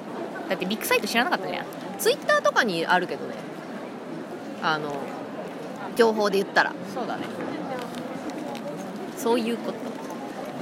[0.48, 1.64] だってビッグサイト知らなかったじゃん。
[1.98, 3.35] ツイッターとかにあるけどね。
[4.62, 4.90] あの
[5.96, 6.72] 情報で言ったら。
[6.94, 7.22] そうだね。
[9.16, 9.79] そういうこと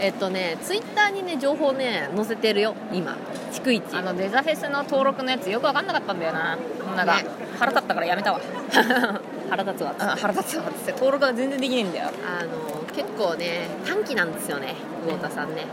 [0.02, 3.16] えっとねツイッターにね情報ね載せてるよ今。
[3.52, 6.58] 逐一あのデザフェスの登録のやつよく分かんなかったんだよな。
[6.96, 7.24] なんかね。
[7.56, 8.40] 腹立ったからやめたわ。
[9.48, 9.94] 腹立つわ。
[10.00, 10.64] あ腹立つわ。
[10.64, 12.06] っつって登録が全然できないんだよ。
[12.26, 14.74] あの結構ね短期なんですよね
[15.06, 15.66] 魚田さんね。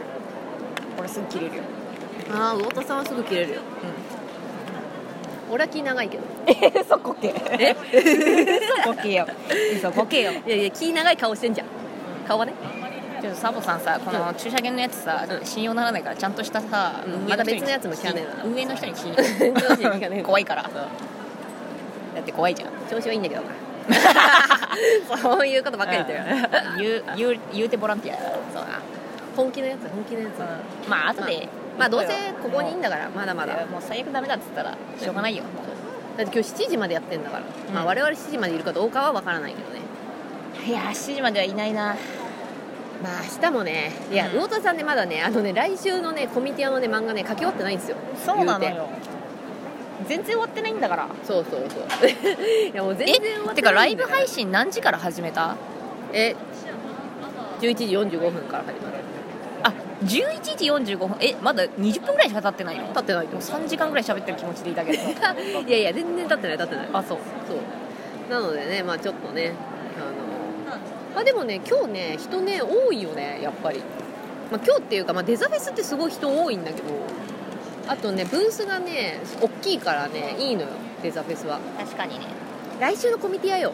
[0.95, 1.63] これすぐ切れるよ。
[2.31, 3.61] ああ魚田さんはすぐ切れるよ。
[5.51, 6.23] 俺は気長いけど。
[6.45, 7.33] え嘘こけ。
[7.57, 7.75] え？
[8.83, 9.25] 嘘こけよ。
[9.75, 10.31] 嘘こけよ。
[10.45, 11.67] いやいや気長い顔してんじゃん。
[12.27, 12.53] 顔はね
[13.21, 15.45] ちょっとサボさんさこの駐車券のやつさ、うん。
[15.45, 17.27] 信用ならないからちゃんとしたさ、うん。
[17.27, 18.43] また別のやつも聞かねえな。
[18.43, 20.63] 上の人に聞い上の人に聞かねえ怖いから。
[20.63, 20.69] だ
[22.21, 22.69] って怖いじゃん。
[22.89, 23.49] 調子はいいんだけどな。
[25.17, 28.17] そういうことばっかり言ってるから言う言う言うてボランティア
[28.53, 28.79] そうだ
[29.35, 33.65] 本気のやつ本気のやつ、まあ後で、まあどうせここにいいんだからまだまだ。
[33.65, 35.43] もう最悪ダメだっつったらしょうがないよ。
[36.17, 37.73] だって今日7時までやってんだから、うん。
[37.73, 39.79] まあ、我々7時までいるかどうかは分からないけどね。
[40.67, 41.95] いや7時まではいないな
[43.01, 44.33] まあ明日もねいやうん。
[44.41, 47.97] 魚田さんねまだねあのね来週のねコミティアのね漫画ね書き終わってないんですよ。
[48.25, 48.89] そうなのよ。
[50.07, 51.05] 全然終わってないんだから。
[51.07, 52.09] てそうそうそう。
[52.71, 55.55] いやもう全然終わっててかライブ配信何時から始めた？
[56.13, 56.35] え
[57.61, 58.97] 11時45分から始まる。
[59.63, 61.17] あ11時45分。
[61.19, 63.41] えまだ20分ぐらいしか経ってないよ経ってないともう。
[63.41, 64.99] 3時間ぐらい喋ってる気持ちでいたけど。
[65.67, 66.89] いやいや全然経ってない経ってない。
[66.93, 67.17] あそう。
[67.47, 67.57] そう。
[68.31, 69.53] なのでねまあちょっとね
[71.15, 73.79] あでもね今日ね人ね多いよねやっぱり、
[74.51, 76.87] まあ、今日っていうか、まあ、デザフェスってすごい人多いんだけど
[77.87, 80.67] あとねブースがね大きいからねいいのよ
[81.01, 81.59] デザフェスは。
[81.77, 82.25] 確かにね。
[82.79, 83.73] 来週のコミティアよ。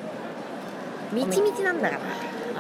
[1.12, 2.02] みちみちなんだから。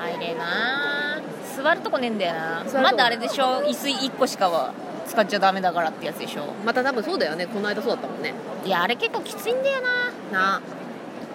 [0.01, 1.21] 入れな
[1.55, 2.81] 座るとこねえんだよな。
[2.81, 3.61] まだあれでしょ？
[3.61, 4.73] 椅子1個しかは
[5.07, 6.45] 使っちゃダメだからってやつでしょ。
[6.65, 7.45] また多分そうだよね。
[7.45, 8.33] この間そうだったもんね。
[8.65, 9.89] いやあれ結構きついんだよな。
[10.31, 10.55] な。
[10.57, 10.59] あ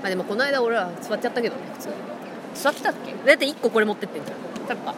[0.02, 1.88] まあでもこの間俺ら座っちゃったけどね普通。
[1.88, 1.94] に
[2.54, 3.12] 座ってたっけ？
[3.26, 4.36] だって1個これ持ってってんじゃん、
[4.68, 4.94] そっか。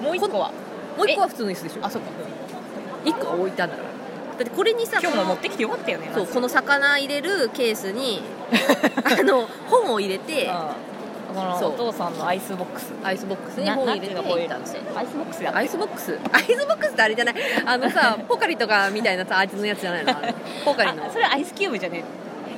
[0.00, 0.48] うもう1個は？
[0.48, 0.52] ん、
[0.98, 1.86] もう1個は普通の椅子でしょ。
[1.86, 2.08] あそっか。
[3.04, 3.96] 1個は置いてあるんだから。
[4.36, 8.20] だってこれにさ今日も持ってきてよかったよねそうこの魚入れるケースに
[9.02, 10.50] あの本を入れて
[11.28, 12.92] このお父さんのアイスボックス。
[13.02, 14.82] アイスボックスにな本入れて行ったんですよ。
[14.94, 16.18] アイスボックスだアイスボックス？
[16.32, 17.34] アイスボックスってあれじゃない。
[17.64, 20.14] あのさ ポカリとかみたいなさ味のやつじゃないの？
[20.64, 21.04] ポカリの。
[21.04, 22.04] あそれアイスキューブじゃね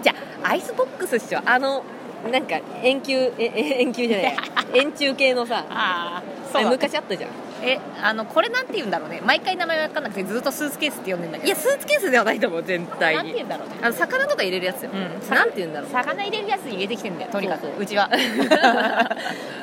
[0.03, 1.41] じゃあアイスボックスっしょ。
[1.47, 1.83] あの
[2.31, 4.37] なんか円球え円球じゃない
[4.75, 7.31] 円柱系のさあそう昔あったじゃん
[7.63, 18.11] えあのこれなんて言うんだろうね毎回名前分かんなくてずっとスーツケースって呼んでんだけどいやスーツケースではないと思う全体なんて言うんだろうねあの魚とか入れるやつよ、うんなんて言うんだろう魚入れるやつに入れてきてんだよとにかくうそううちは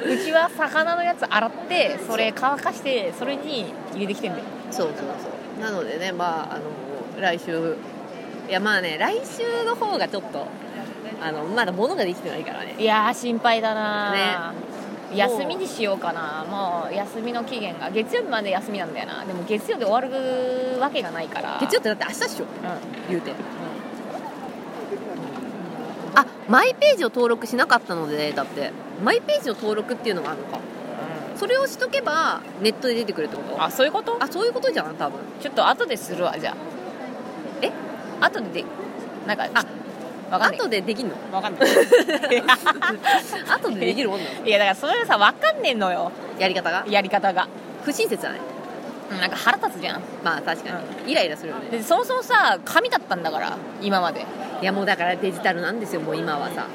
[0.06, 5.04] うちは魚のやつ洗ってそれ乾かしてそれに入れてきてんだよそうそうそ
[5.60, 7.78] うなのでねまああの来週
[8.50, 10.48] いやまあね来週の方がちょっと
[11.22, 12.76] あのまだ物ができてないからね。
[12.78, 14.12] いやー心配だな。
[14.12, 14.38] ね。
[15.16, 16.46] 休みにしようかな。
[16.50, 19.24] もう休みの期限が月曜日まで休みなんだよな。
[19.24, 21.58] でも月曜で終わるわけがないから。
[21.62, 22.46] 月曜ってだって明日っしょ。
[22.46, 22.50] うん。
[23.10, 23.32] 言うて。
[26.16, 28.72] あマイページを登録しなかったのでだって。
[29.04, 30.60] マイページの登録っていうのがあるのか。
[31.36, 33.62] それをしとけばネットで出てくるってこと？
[33.62, 34.18] あそういうこと？
[34.22, 35.20] あそういうことじゃん多分。
[35.42, 36.56] ちょっと後でするわじゃあ。
[37.62, 37.72] え？
[38.22, 38.66] 後でで
[39.28, 39.66] なんかあ
[40.32, 40.60] わかんない。
[40.60, 41.16] 後でできんの？
[41.32, 41.70] わかんない。
[43.50, 44.46] 後でできるもんなの？
[44.46, 46.12] いやだからそれさわかんねえのよ。
[46.40, 46.84] やり方が？
[46.90, 47.48] やり方が。
[47.84, 48.40] 不親切だね
[49.12, 50.02] うんなんか腹立つじゃん。
[50.24, 50.72] まあ確か
[51.06, 51.70] に、イライラするよね。
[51.70, 54.26] でそもそもさ紙だったんだから今まで。
[54.62, 56.66] いやもうだからデジタルなんですよもう今はさ。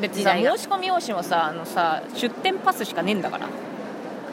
[0.00, 0.56] でさ時代が。
[0.56, 3.46] 申し込み用紙もさあのさ出店パスしかねえんだから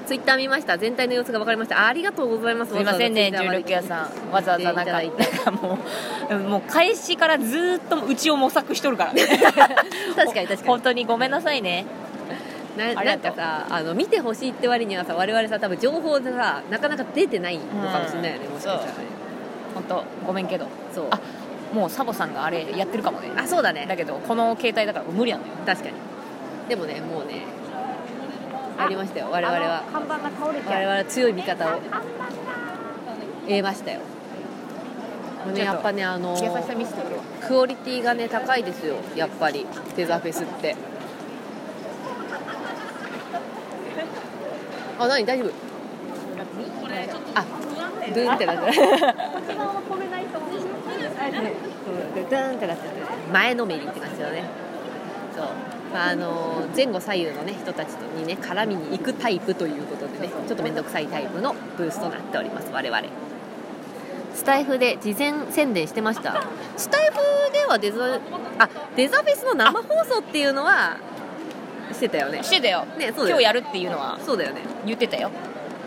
[0.06, 0.78] ツイッター見ました。
[0.78, 1.88] 全体の様子が分かりました。
[1.88, 2.74] ありがとうございます。
[2.74, 4.32] すいませんねわざわざ16屋さん。
[4.32, 5.80] わざわざなんかなんかも
[6.30, 9.14] うもう開始からずーっとうちを模索しとるから。
[9.14, 9.24] ね
[10.16, 11.86] 確かに確か本当にごめんなさいね。
[12.78, 18.54] にななんかさあの見てほしいって割にはさ我々さ多分情報でさなかなか出てないのかもしれないよね、うん。
[18.54, 18.94] もしかしたらね。
[19.74, 20.68] 本当ごめんけど。
[20.94, 21.08] そう。
[21.10, 21.20] あ
[21.74, 23.30] もうサボさんがあれやってるかもね。
[23.36, 23.86] あそうだね。
[23.88, 25.54] だけどこの携帯だから無理なんだよ。
[25.66, 25.96] 確かに。
[26.70, 27.44] でもねもうね
[28.78, 29.28] ありましたよ。
[29.32, 29.84] 我々は。
[29.92, 31.80] 看板が倒れ我々は強い味方を
[33.48, 34.00] 得ましたよ。
[35.46, 36.36] もうねやっぱねあの
[37.48, 38.96] クオリティがね高いですよ。
[39.16, 39.66] やっぱり。
[39.96, 40.76] デザフェスって。
[45.00, 45.26] あ何？
[45.26, 45.52] 大丈夫？
[47.36, 47.44] あ
[48.14, 48.76] ドゥンってなってる。
[48.76, 52.94] ドゥ ンってなってる
[53.34, 54.44] 前のめりって感じだね。
[55.36, 55.48] そう
[55.94, 63.04] まああの前後左右のね人たちにね絡みに行くタイプということでねちょっと面倒くさいタイプのブースとなっております我々。
[64.34, 66.44] スタイフで事前宣伝してました。
[66.76, 68.20] スタイフではデザ
[68.60, 70.98] あデザフェスの生放送っていうのは
[71.94, 72.44] してたよね。
[72.44, 72.86] してたよ。
[72.98, 74.62] ねそうだよ今日やるっていうのはそうだよね。
[74.86, 75.32] 言ってたよ。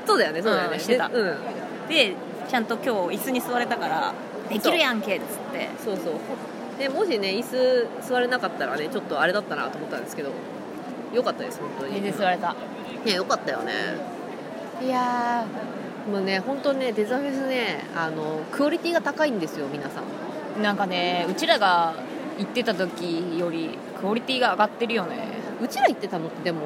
[0.07, 1.09] そうだよねそうだよね、うんしてた。
[1.11, 1.89] でうん。
[1.89, 2.15] で
[2.49, 4.15] ちゃんと今日椅子に座れたから
[4.49, 5.69] できるやんけっつって。
[5.85, 6.15] そうそう
[6.79, 10.31] でもしね椅子座れなかったらねちょっとあれだったなと思ったんですけど
[11.13, 11.95] よかったです本当に。
[11.95, 12.55] 全然座れた。
[13.05, 13.73] ねよかったよね。
[14.83, 15.45] いや
[16.11, 20.05] もうね本当ねデザフェスねあのクオリティが高いんですよ皆さん。
[20.59, 21.95] ーなんかねうちらが
[22.39, 25.17] 行ってた時よりクオリティが上がってるよね。
[25.61, 26.61] うちら行ってたのってでも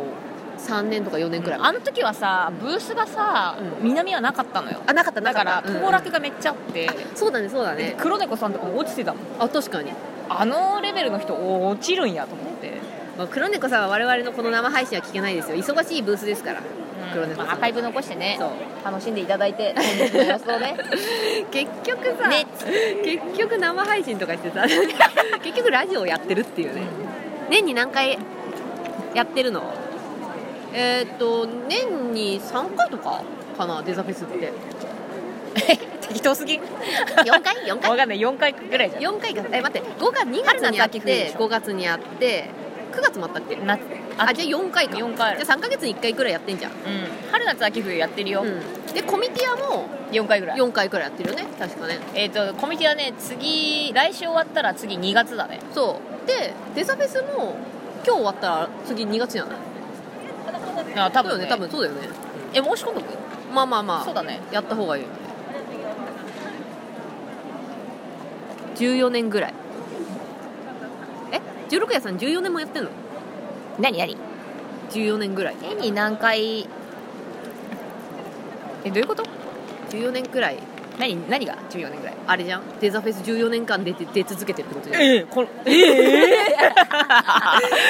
[0.62, 3.88] 3年とか4年くらい、あの時はさブースがさ、うん。
[3.88, 4.80] 南はなかったのよ。
[4.86, 7.96] あなかったなだから当落がめっちゃあって、そうだねそうだね。
[7.98, 9.22] 黒猫さんとかも落ちてたもん。
[9.40, 9.92] あ確かに、
[10.28, 12.72] あのレベルの人お落ちるんやと思って、
[13.18, 15.56] まあ、黒猫さんは我々のこの生配信は聞けないですよ。
[15.56, 16.60] 忙しいブースですから。
[17.12, 17.46] 黒猫さん。
[17.46, 18.38] まあ、アーカイブ残してね。
[18.84, 19.74] 楽しんでいただいて
[20.14, 20.76] 様子をね。
[21.50, 22.46] 結局さ、ね。
[23.04, 24.64] 結局生配信とかしてさ
[25.42, 26.82] 結局ラジオやってるっていうね。
[27.50, 28.18] 年に何回
[29.14, 29.81] やってるの？
[30.72, 33.22] えーっと年に3回とか
[33.56, 34.52] かなデザフェスって。
[36.00, 36.56] 適当すぎ。
[36.58, 37.90] ん4回 ?4 回？
[37.90, 38.18] わかんない。
[38.18, 39.14] 4回ぐらいじゃん。
[39.14, 39.42] 4回か。
[39.52, 39.88] え待って。
[39.88, 41.38] 5月2月にやってしょ。
[41.38, 42.50] 5月にやって
[42.92, 43.56] 9月もあったっけ？
[43.56, 43.80] 夏
[44.18, 44.96] あじゃあ4回か。
[44.96, 46.78] 4回じゃあ3ヶ月に1回くらいやってんじゃん、うん。
[47.30, 48.60] 春夏秋冬やってるよ、うん、
[48.94, 50.58] でコミティアも4回ぐらい。
[50.58, 51.46] 4回くらいやってるよね。
[51.58, 51.98] 確かね。
[52.14, 55.60] えっ、とコミティはね次来週終わったら次2月だね。
[55.74, 56.26] そう。
[56.26, 57.56] でデザフェスも
[58.04, 59.71] 今日終わったら次2月じゃない
[60.96, 61.46] あ多分ね。
[61.48, 61.68] そうだよね。
[61.68, 62.08] 多分そうだよね。
[62.54, 63.06] え申し込んどく？
[63.54, 64.04] まあまあまあ。
[64.04, 64.40] そうだね。
[64.50, 65.08] やった方がいいよ。
[65.08, 65.14] ね
[68.76, 69.54] 14年ぐらい。
[71.32, 72.90] え？16屋さん14年もやってんの？
[73.78, 73.98] 何？
[73.98, 74.16] 何
[74.90, 75.56] ？14年ぐらい。
[75.60, 76.68] 年に何回？
[78.84, 79.22] えどういうこと
[79.90, 80.58] ？14年くらい
[80.98, 82.14] 何何が14年ぐらい？
[82.26, 82.62] あれじゃん。
[82.80, 85.02] デザフェス14年間出て出続けてるってことじゃん。
[85.02, 86.72] ええこれええ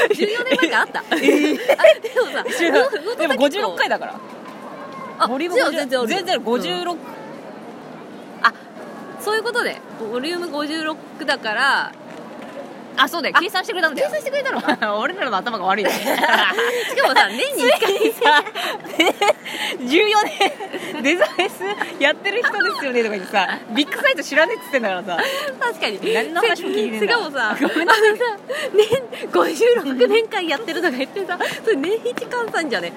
[0.14, 1.26] 14年前からあった、あでも
[2.32, 2.44] さ
[3.18, 4.14] でも56回だから。
[5.18, 6.96] あボリュームじゃあ50全然全然ある56、
[8.42, 8.52] あ
[9.20, 11.92] そういうことでボリューム56だから
[12.96, 13.34] あそうだよ。
[13.40, 14.08] 計算してくれたんだよ。
[14.10, 14.60] 計算してくれたの
[14.94, 15.90] の 俺らの頭が悪いね。
[15.94, 18.44] しかもさ年に1回さ
[19.80, 19.88] 14
[20.94, 25.18] 年デザフェスやってる人ですよねとか言ってさビッグサイト知らねえっつってんだからさ。
[25.60, 26.14] 確かに。
[26.14, 27.74] 何の話も聞いてしかもさあのさ
[28.74, 28.88] 年
[29.30, 32.92] 56年間やってるとか言ってさそれ年一換算じゃね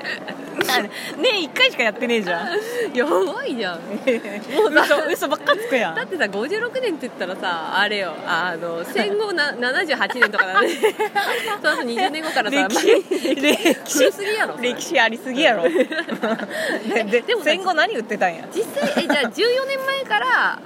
[1.17, 2.47] 年1回しかやってねえじゃん。
[2.95, 3.79] やばいじゃん。
[4.05, 5.95] 嘘嘘ばっかつくやん。
[5.95, 8.13] だってさ56年って言ったらさあれよ。
[8.25, 10.69] あの戦後な78年とかだね。
[11.61, 12.87] その後20年後からさ歴史
[13.35, 15.63] 歴古すぎやろ歴史ありすぎやろ
[16.87, 18.47] でででもさ戦後何売ってたんや？
[18.53, 20.59] 実際えじゃあ14年前から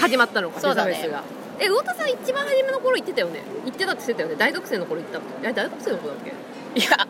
[0.00, 1.08] 始まったのかそうだね。
[1.58, 3.42] え魚田さん一番初めの頃行ってたよね？
[3.64, 4.34] 行ってたって言ってたよね？
[4.36, 6.80] 大学生の頃行ったっけえ大学生の頃だっけ？
[6.80, 7.06] いや。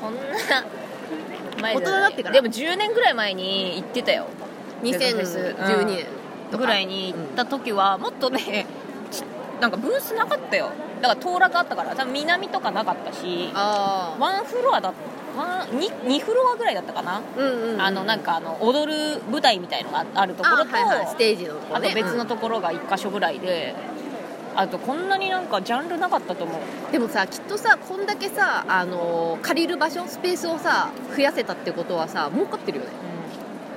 [0.00, 0.60] そんな前じゃ
[1.62, 2.34] ない大人になってから。
[2.34, 4.26] でも10年ぐらい前に行ってたよ。
[4.82, 6.06] 2012年
[6.50, 6.58] とか。
[6.58, 8.66] ぐらいに行った時はもっとね
[9.10, 9.22] ち
[9.60, 10.70] なんかブースなかったよ。
[11.00, 14.92] だから当落あったから多分南とかなかったしあワンフロアだ
[15.36, 21.06] ワン 2, 2フロアぐらいだったかな、あうんうん、うん、あのなんかあの踊る舞台みたいのがあるところとあはいはい。
[21.08, 21.88] ステージのところね。
[21.88, 23.74] あと別のところが1箇所ぐらいで、
[24.56, 26.60] あとこんなになんかジャンルなかったと思う。
[26.86, 32.90] うんでもさきっとさこんだけさあの借りる場所スペースをさ増やせたってことはさ儲かってるよね。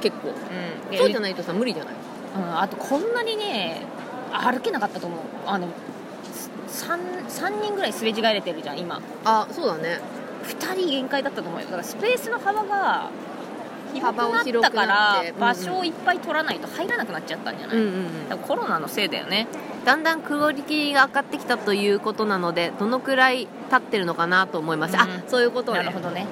[0.01, 0.29] 結構。
[0.29, 1.93] うん、でそうじゃないとさ無理じゃない？
[2.35, 3.81] うん、あとこんなにね
[4.31, 5.19] 歩けなかったと思う。
[5.47, 5.67] あの
[6.67, 9.01] 3, 3人ぐらいすれ違えれてるじゃん今。
[9.25, 9.99] あそうだね
[10.43, 11.65] 2人限界だったと思うよ。
[11.65, 13.09] だからスペースの幅が
[13.93, 15.27] 広く幅をなったか広くなって。
[15.27, 17.77] ら場所をいっぱい取らないと入らなくなっちゃったんじゃない、
[18.41, 19.47] コロナのせいだよね。
[19.85, 24.99] だんだんクオリティが上がってきたということなのでどのくらい経ってるのかなと思います、うん。
[24.99, 25.79] あそういうことね。
[25.79, 26.27] なるほどね。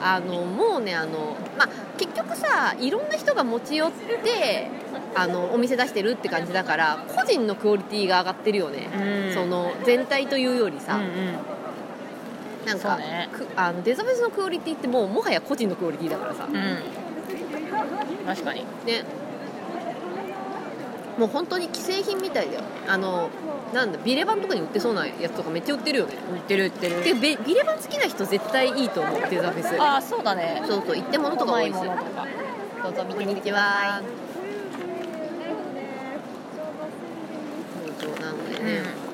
[0.00, 4.70] あのもうねあの、まあ、結局さいろんな人が持ち寄って
[5.14, 9.34] あのお店出してるって感じだから個人のクオリティが上がってるよね、うん。
[9.34, 11.55] その全体というよりさ、うんうん
[12.66, 13.28] なんか、ね。
[13.32, 16.78] くあのデザフェスのクオリティってもうもはや個人のクオリティだからさ、うん。
[18.26, 18.60] 確かに。
[18.84, 19.04] ね。
[21.16, 22.62] もう本当に既製品みたいだよ。
[22.86, 23.30] あの
[23.72, 26.14] なんだビレバンとかに売ってそうなやつとかめっちゃ売ってるよね。
[26.32, 27.02] 売ってる売ってる。
[27.04, 29.80] でビビレバン好きな人絶対いいと思うデザフェス。
[29.80, 30.62] ああそうだね。
[30.66, 32.26] そうそう一点物とか多いですようまいものとか。
[32.82, 34.02] どうぞ見てみてくださは。
[38.00, 39.05] そうそうなのでい、ね、そ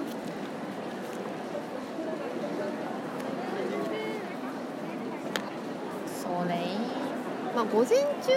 [6.44, 6.60] うね。
[7.54, 8.32] まあ午前中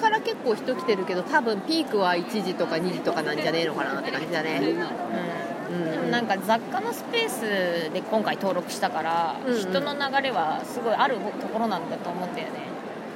[0.00, 4.60] から結構人来てるけど多分ピークは1時とか2時とかなんじゃねえのかなって感じだね。
[4.62, 5.74] うん。
[5.74, 9.60] うん、でもなんか雑貨のスペースで今回登録したから、うんうん。
[9.60, 12.52] 人の流れはすごいあるところなんだと思ったよね。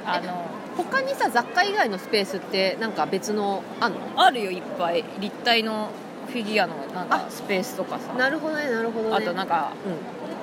[0.05, 0.45] あの
[0.75, 3.99] 他にさ雑貨以外のスペースってなんか別のあんの？
[4.17, 5.05] あるよいっぱい。
[5.19, 5.89] 立体の
[6.27, 8.13] フィギュアのなんかあスペースとかさ。
[8.13, 9.15] なるほどねなるほどね。
[9.15, 9.71] あとなんか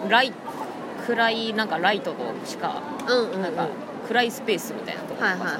[0.09, 0.33] ライ
[1.07, 3.69] 暗いなんかライトとしかうん、うんなんか
[4.09, 5.59] 暗いスペースみたいなところはいはいはい。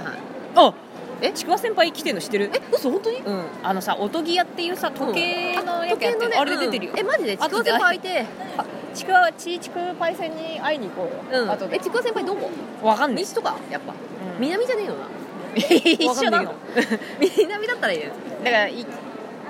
[0.57, 0.75] あ
[1.23, 1.33] え？
[1.33, 2.51] ちくわ先輩来てんの知ってる？
[2.55, 3.19] え嘘本当に？
[3.19, 3.45] うん。
[3.63, 6.99] あのさ音ギアっていうさ時計のやつやってる、あれで出てるよ、うん。
[6.99, 7.37] えマジで？
[7.37, 8.25] ちくわ先輩いて。
[8.57, 11.51] あちくわちちくパイセンに会いに行こうよ、うん。
[11.51, 11.77] あとで。
[11.77, 12.51] えちくわ先輩どこ？
[12.83, 13.23] わかんない。
[13.23, 13.57] 西とか？
[13.71, 13.93] やっぱ。
[13.93, 13.99] うん
[14.41, 15.07] 南じゃねえよな？
[15.55, 16.55] 一緒なの
[17.37, 18.13] 南だったらいいね
[18.45, 18.87] だから一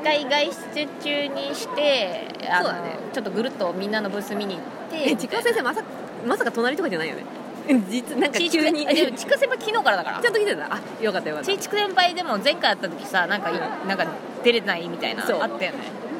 [0.02, 2.98] 回外出中にしてあのそうだね。
[3.12, 5.10] ちょっとぐるっとみんなのブース見に行って。
[5.10, 5.82] えちくわ先生まさ
[6.26, 7.24] まさか隣とかじゃないよね。
[7.88, 8.86] 実なんかち急に。
[8.86, 10.20] でもちく先輩昨日からだから。
[10.20, 10.64] ちゃんと来てた？
[10.64, 11.50] あよかったよかった。
[11.50, 13.52] ちちく先輩でも前回会った時さなんかい
[13.86, 14.06] なんか
[14.42, 15.72] 出れないみたいなあったよね。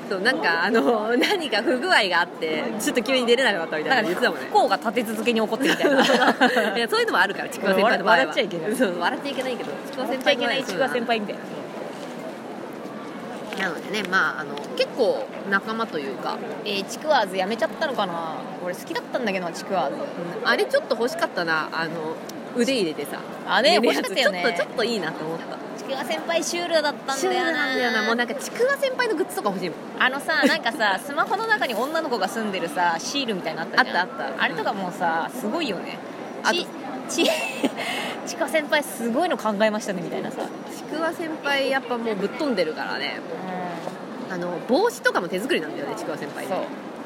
[0.09, 4.47] そうなんかあの 何か不具合があってちょっと急に出れなかったみたいな言ってたもんね。
[4.51, 6.03] 不幸が立て続けに起こってみたいな。
[6.77, 8.19] いやそういうのもあるからちくわ先輩の場合は。
[8.19, 8.77] 笑っちゃいけない。
[8.77, 11.41] そう笑っちゃいけないけどちくわ笑っちゃいけないちくわ先輩みたいな
[13.61, 18.39] なのでねまああの結構仲間というかえー、ちくわーずやめちゃったのかな？
[18.65, 19.97] 俺好きだったんだけどなちくわーず。
[20.45, 22.17] あれちょっと欲しかったなあの
[22.57, 23.21] 腕入れてさ。
[23.47, 24.43] あれ欲しかったよね。
[24.43, 25.59] ちょっとちょっといいなと思った。
[25.79, 27.53] ちくわ先輩シュールだったんだよな。
[27.53, 29.79] なんだよなもうなんかちくわ先輩のグッズとか欲しいもん。
[29.99, 33.97] あのさ なんかさスマホの中に女の子が住んでるさシールみたいなのあったじゃん。
[33.99, 34.43] あったあった。
[34.43, 35.99] あれとかもうさすごいよね。
[36.43, 36.57] あと
[37.11, 37.31] ちち
[38.27, 40.43] ちか先輩すごいの考えましたねみたいなさ。
[40.75, 43.21] ちくわ先輩やっぱもうぶっ飛んでるからね。
[44.31, 46.53] あの帽子とかも手作りなんだよねちくわ先輩ね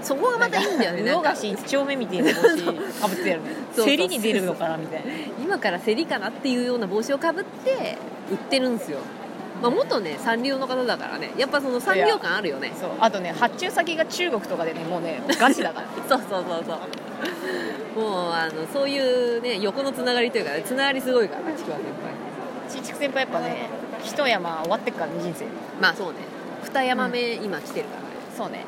[0.02, 0.16] そう。
[0.18, 1.02] そこがまたいいんだよね。
[1.02, 2.64] なんか魚菓子一丁目みたいな帽子
[3.00, 3.42] かぶってやる
[3.74, 5.12] 競りに出るのかなみたいな。
[5.42, 7.96] 今から競りかなっていうような帽子をかぶって
[8.30, 8.98] 売ってるんですよ、
[9.62, 11.32] まあ、元ね三流の方だからね。
[11.38, 12.72] やっぱその産業感あるよね。
[12.78, 12.90] そう。
[13.00, 15.88] あとね発注先が中国とかでねもうねガチだから。
[16.06, 16.78] そうそうそうそう
[17.96, 18.98] もうあのそうい
[19.38, 22.82] うね横のつながりというかねつながりすごいからちくわ先輩。
[22.82, 23.68] ちちく先輩やっぱね
[24.02, 25.46] 一山終わってっからね人生。
[25.80, 26.18] まあそうね。
[26.62, 28.06] 二山目今来てるからね、
[28.36, 28.58] そうね。
[28.58, 28.60] い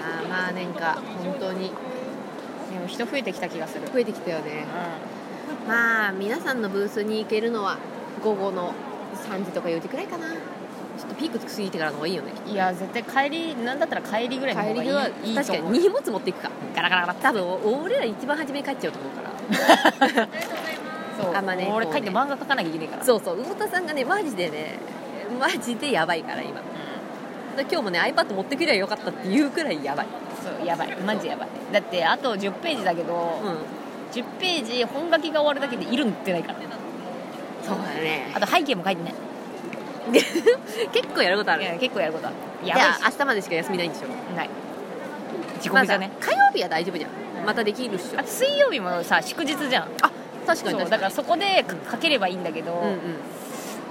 [0.00, 1.72] やーまあなんか本当に。
[2.72, 3.82] でも人増えてきた気がする。
[3.92, 4.64] 増えてきたよね。
[5.68, 7.76] まあ皆さんのブースに行けるのは
[8.22, 8.72] 午後の
[9.28, 10.26] 3時とか4時くらいかな
[11.02, 14.88] ちょっとピーク過ぎてからの方がいいよねいや絶対帰りなんだったら帰りぐらいの方がいい。
[14.88, 16.50] 帰りはい確かに荷物持っていくか。
[16.76, 19.22] ガラガラガラ多分俺ら一番初めに帰っちゃうと思うか
[20.16, 20.28] ら。
[21.20, 23.04] そうあんまね俺帰って漫画描かなきゃいけないから。
[23.04, 23.42] そうそう。
[23.42, 24.78] 魚田さんがねマジでね
[25.40, 26.60] マジでやばいから今。
[27.56, 30.06] で今日もね iPad 持ってくりゃよかったっていうくらいやばい。
[30.40, 30.96] そうやばい。
[31.00, 31.48] マジやばい。
[31.72, 34.14] だってあと10ページだけど、うん。
[34.14, 36.58] 10ページ本書きが終わるだけでいるんってないから。
[36.60, 36.66] ね
[37.62, 38.30] そうだね。
[38.34, 39.14] あと背景も書いてない
[40.10, 41.62] 結構やることある。
[41.62, 42.36] いや結構やることある。
[42.62, 44.34] じや明日までしか休みないんでしょ。
[44.36, 44.50] ない。
[45.60, 47.10] 地獄じゃね、ま火曜日は大丈夫じゃん。
[47.10, 48.20] うんまたできるっしょ。
[48.20, 49.88] あと水曜日もさ祝日じゃん。
[50.00, 50.10] あ
[50.46, 50.80] 確かに確かに。
[50.80, 52.98] そうだからそこで書ければいいんだけど、うんうん。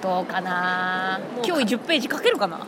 [0.02, 1.19] どうかな。
[1.45, 2.60] 今日10ページ書けるかな。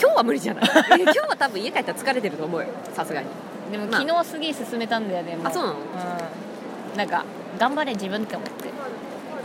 [0.00, 0.64] 今日は無理じゃない。
[0.98, 2.66] え今日は多分家帰ったら疲れてると思うよ。
[2.92, 3.28] さすがに。
[3.70, 5.76] でもまあ昨日すげえ進めたんだよねもあそうなの？
[5.76, 6.98] うん。
[6.98, 7.24] なんか
[7.58, 8.68] 頑張れ自分って思って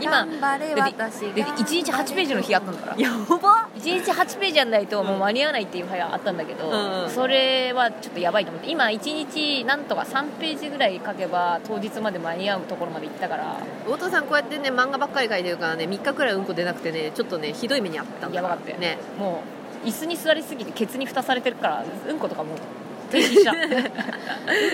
[0.00, 2.96] 今頑張れだって私がで1日8ページの日あったんだから。
[2.98, 3.68] やば。
[3.76, 7.10] 1日8ページやんないともう間に合わないっていう日があったんだけど、うんうん。
[7.10, 8.70] それはちょっとやばいと思って。
[8.70, 13.56] 今1日なんとか3ページぐらい書けば当日まで間に合うところまで行ったから。
[13.88, 18.26] 大戸さんこうやってね漫画ばっかり書いてるからね3日くらいうんこ出なくてねちょっとねひどい目にあった。
[18.26, 18.78] んだやばかったよ。
[18.78, 18.98] ね。
[19.18, 19.42] も
[19.84, 22.58] う椅子に座りすぎてケツに蓋されてるからうんことかもう
[23.10, 23.52] 停止した。
[23.52, 23.58] うん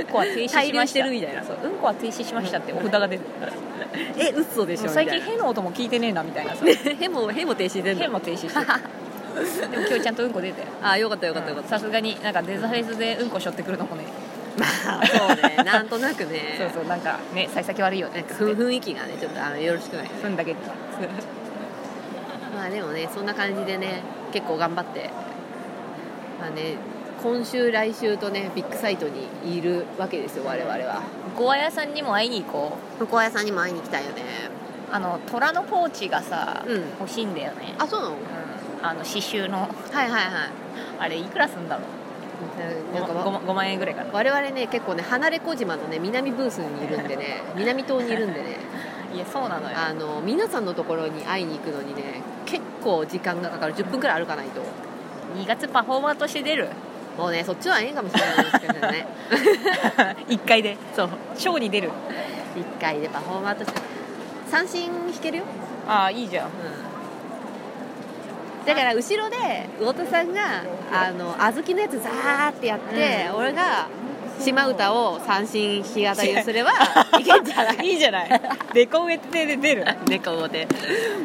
[0.06, 1.44] こは停止しましてたるみたいな。
[1.44, 1.56] そう。
[1.62, 3.52] うんこは停止しましたってお札が出てる
[4.18, 6.64] え嘘でしょ最近みたいへの音も聞いてねえなみたいなさ。
[6.64, 8.66] なねへもへも停止でんへのも停止してる。
[9.70, 10.62] でも今日ちゃんとうんこ出て。
[10.82, 11.70] あよかったよかったよかった。
[11.70, 14.04] さすがになんかデザフェスでうんこしょってくるのもね。
[14.58, 14.66] ま
[15.00, 15.56] あそうね。
[15.64, 16.56] なんとなくね。
[16.58, 18.20] そうそうなんかね幸先悪いよね。
[18.20, 20.10] なんかふ雰囲気がねちょっとあのよろしくない。
[20.20, 20.54] ふんだけ
[22.54, 24.02] まあでもねそんな感じでね
[24.32, 25.10] 結構頑張って。
[26.40, 26.76] まあね
[27.22, 31.02] 今週来週とねビッグサイトにいるわけですよ我々は。
[31.36, 32.98] ゴア屋さんにも会いに行こう。
[33.00, 34.22] 向こう屋さんにも会いに行きたいよね。
[34.90, 36.82] あの虎のポーチがさ、うん。
[37.00, 37.74] 欲しいんだよね。
[37.78, 38.14] あそうなの？
[38.14, 38.20] うん。
[38.86, 39.60] あの刺繍の。
[39.60, 40.32] はいはいはい。
[40.98, 42.94] あれいくらすんだろう？
[42.94, 44.10] なんか 5, わ5万円ぐらいかな。
[44.12, 48.56] 我々ね結構ね離れ小島のね南ブースにいるんでね 南島にいるんでね。
[49.14, 49.76] いやそうなのよ。
[49.76, 53.74] あの皆さんのところに会いに行くのにね結構時間がかかる。
[53.74, 54.60] 10分くらい歩かないと。
[55.38, 56.68] 2月パフォーマーとして出る
[57.16, 59.06] もうねそっちはええかもしれないですけどね。
[60.28, 60.76] 1回で。
[60.94, 61.08] そう。
[61.36, 61.90] ショーに出る。
[62.56, 63.80] 1回でパフォーマーとして。
[64.52, 65.44] 三振弾けるよ、
[65.88, 66.50] ああいいじゃん。
[68.66, 69.36] だから後ろで
[69.80, 73.88] 魚田さんがあの小豆のやつザーってやって、俺が
[74.42, 76.70] 島唄を三振弾き語りすれば
[77.18, 77.86] いけんじゃない？
[77.86, 78.40] いいじゃない。
[78.74, 79.84] デコ植えで出る。
[80.08, 80.66] 猫で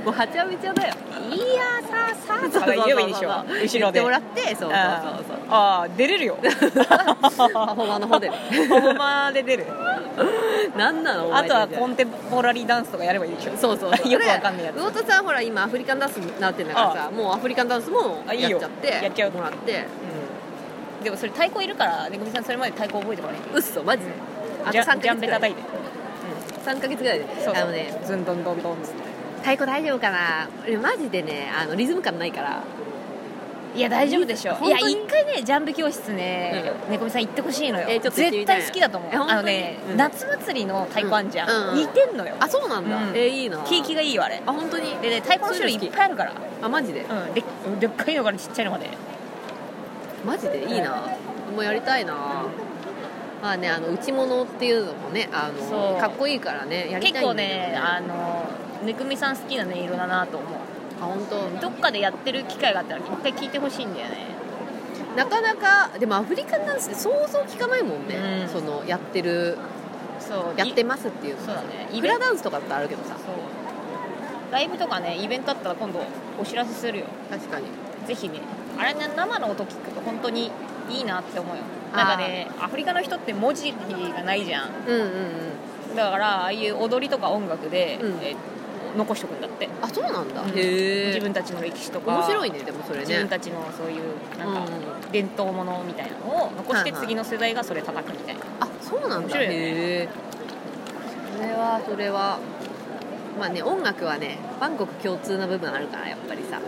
[0.06, 0.94] もうはちゃめちゃだよ。
[1.30, 3.30] いやさあさあとか言えばいいでしょ。
[3.44, 3.70] 後ろで。
[3.80, 4.78] 言ってもらってそうそうそうそう。
[5.50, 6.38] ああ出れるよ。
[6.42, 8.30] パフォーマーの方で。
[8.30, 9.66] パフォーマーで出る。
[10.78, 13.52] 何なのおあ前とはコンテンポラリーダンスとかやればいいでしょ。
[13.58, 14.10] そうそうそう。
[14.12, 14.78] よくわかんないやつ。
[14.80, 19.72] 魚田さんほら今アフリカンダンスになってんだからさもうアフリカンダンスもやっちゃってやっちゃうもらって。
[19.74, 19.76] う。
[19.76, 20.17] ん
[21.04, 23.40] でもそれ太鼓いるからねぐみさんそれまで太鼓覚えてこない。
[23.54, 24.12] うっそマジで。
[24.66, 25.40] あと3じゃんじゃヶ月ぐらい。
[25.40, 25.62] んべ叩いて
[26.66, 27.26] 3ヶ月ぐらいで。
[27.44, 28.74] そうあのねズンドンドンドン。
[28.74, 28.98] っつって
[29.38, 30.50] 太鼓大丈夫かな？
[30.64, 32.64] 俺マジでねあのリズム感ないから。
[33.76, 34.58] いや大丈夫でしょ。
[34.66, 37.86] いや一回ねジャンプ教室ねねこみさん行ってほしいのよ。
[37.88, 39.12] えーちょっと絶対好きだと思う。
[39.14, 39.98] あのねうん。
[39.98, 41.78] 夏祭りの太鼓あんじゃうん。
[41.78, 41.82] ん。
[41.82, 42.36] 似てんのよ。
[42.40, 43.16] あそうなんだ、うん。
[43.16, 43.60] えーいいな。
[43.60, 44.42] 景気がいいよあれ。
[44.46, 44.98] あ本当に？
[45.00, 46.34] でね太鼓の種類いっぱいあるから。
[46.62, 47.02] あマジで？
[47.02, 47.34] うん。
[47.36, 47.44] で
[47.80, 48.90] でっかいのからちっちゃいのまで
[50.26, 51.08] マジでいいな。
[51.54, 52.46] もうやりたいな。
[53.42, 57.78] まあねあの内物っていうのもねあのかっこいいからねやりたい結構んだけどね。
[57.78, 60.50] あのねくみさん好きな音色だなと思う。
[61.00, 61.62] あ本当？
[61.62, 64.28] どっかでやってる機会があったら一回聞いてほしいんだよね。
[65.16, 68.50] なかなかでもアフリカンダンスって想像聞かないもんね、うん。
[68.50, 69.58] そのやってる
[70.20, 70.60] そう。
[70.60, 71.46] やっていますっていうの。
[71.46, 71.90] そうだね。
[71.92, 73.16] イラダンスとかってあるけどさ。
[73.18, 74.52] そう。
[74.52, 76.00] ライブとかねイベントあったら今度
[76.40, 77.06] お知らせするよ。
[77.30, 77.68] 確かに。
[78.08, 78.40] ぜひね
[78.80, 80.52] あれね生の音聞くと本当に
[80.90, 81.64] いいなって思うよ。
[81.96, 84.70] なんかねアフリカの人って文字がないじゃん。
[84.88, 85.96] うんうんうん。
[85.96, 88.20] だからああいう踊りとか音楽で、うん。
[88.24, 88.36] え
[88.96, 89.70] 残しとくんだって。
[89.82, 90.50] あそうなんだ、うん。
[90.50, 92.18] へえ自分たちの歴史とか。
[92.18, 93.06] 面白いねでもそれね。
[93.06, 94.04] 自分たちのそういう
[94.40, 99.18] なんかうん伝統ものみたいなのを残してはいはい次の世代がそれ叩くみたいな、あそうなんだ。
[99.20, 100.10] 面白いよね。
[101.36, 102.40] それはそれは。
[103.40, 106.60] まあね音楽はねバンコク共通な部分あるからやっぱりさ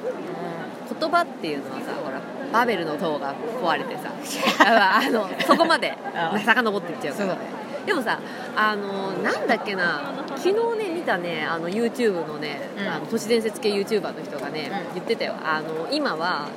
[1.00, 2.22] 言葉っていうのはさほら
[2.52, 4.12] バベルの塔が壊れてさ
[4.66, 7.34] ああのそこまであ遡っていっちゃうから。
[7.36, 7.40] ね。
[7.86, 8.20] でもさ
[8.56, 12.88] あのなんだっけな昨日ね見たねあの YouTube のね、うん。
[12.88, 14.94] あの都市伝説系 YouTuber の人がね、うん。
[14.96, 15.34] 言ってたよ。
[15.44, 16.48] あの今は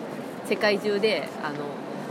[0.46, 1.56] 世界中であの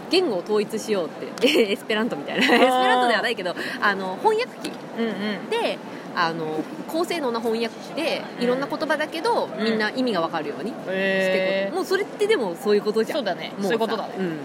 [0.09, 2.41] 言語を統一しようって エスペラントみたいな。
[2.41, 5.49] エスペラントではないけどあの翻訳機うんうん。
[5.49, 5.77] で
[6.15, 9.63] あの高性能な翻訳機でいろんな言葉だけど、うん。
[9.63, 13.17] みんな意味が分かるようにしてもうそれってでもそういうことじゃん。
[13.17, 13.53] そうだね。
[13.57, 13.73] もそう。
[13.73, 14.13] いうことだね。
[14.13, 14.37] さうん。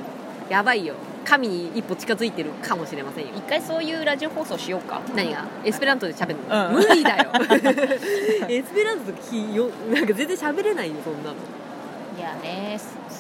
[0.49, 0.95] やばいよ。
[1.25, 3.31] 神に一歩近づいてるかもしれませんよ。
[3.37, 5.03] 一回そういうラジオ放送しようか。
[5.17, 5.45] 何が？
[5.65, 6.75] エスペラントで喋るの、うん。
[6.75, 7.31] 無理だよ。
[8.49, 9.69] エスペラントときよ。
[9.93, 11.35] なんか全然喋れないよそんなの。
[12.17, 12.79] いやね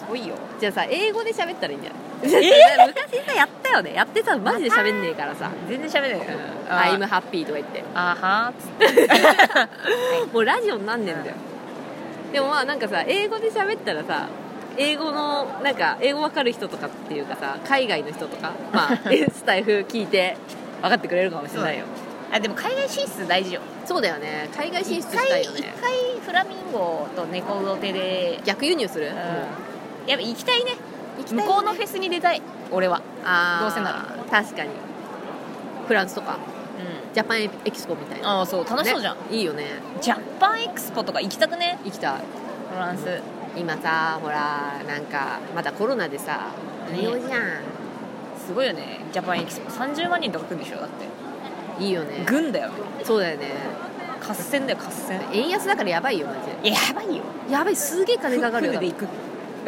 [0.08, 0.34] ごいよ。
[0.60, 2.86] じゃあさ英語で喋ったらいいんじゃない？
[2.88, 3.94] 昔さやったよね。
[3.94, 5.50] やってさマジで喋んねえからさ。
[5.68, 6.18] 全然喋れない。
[6.18, 6.24] よ
[6.68, 7.84] 「あ I'm happy」とか言って。
[7.94, 8.94] あはー。
[8.94, 11.36] っつってもうラジオになんねんだよ。
[12.32, 14.26] でもまあなんかさ英語で喋ったらさ
[14.76, 18.96] 英語のなんか英語わかる人とかっていうかさ海外の人とかまあ
[19.32, 20.36] スタイフ聞いて
[20.82, 21.84] 分かってくれるかもしれないよ。
[22.32, 23.60] あでも海外進出大事よ。
[23.84, 24.48] そうだよね。
[24.56, 25.92] 海外進一出したいよ回一ね回
[26.26, 29.12] フラミンゴと猫の手で、逆輸入する、うん、
[30.06, 30.72] やっぱ行きたいね。
[31.18, 31.42] 行きたいね。
[31.44, 32.42] 向こうのフェスに出たい。
[32.70, 33.00] 俺は。
[33.24, 33.62] あー。
[33.62, 34.42] どうせなら。
[34.42, 34.70] 確かに。
[35.86, 36.34] フランスとか。
[36.34, 38.38] うジャパンエキスポみたいな。
[38.38, 38.64] ああそう。
[38.68, 39.22] 楽しそうじゃん、ね。
[39.30, 39.64] いいよね。
[40.00, 41.78] ジャパンエクスポとか行きたくね。
[41.84, 42.20] 行きたい。
[42.72, 43.22] フランス、
[43.56, 46.50] 今さほらなんかまだコロナでさ
[46.94, 47.42] 無料じゃん、
[48.46, 49.00] すごいよね。
[49.12, 49.70] ジャパンエキスポ。
[49.70, 50.78] 30万人とか来るんでしょ？
[50.78, 51.06] だって。
[51.82, 52.24] いいよね。
[52.26, 52.70] 軍だよ。
[53.02, 53.52] そうだよね。
[54.28, 55.20] 合戦だよ合戦。
[55.32, 57.22] 円安だからやばいよマジいややばいよ。
[57.46, 59.08] でやばいすげえ金かかるよ船で行く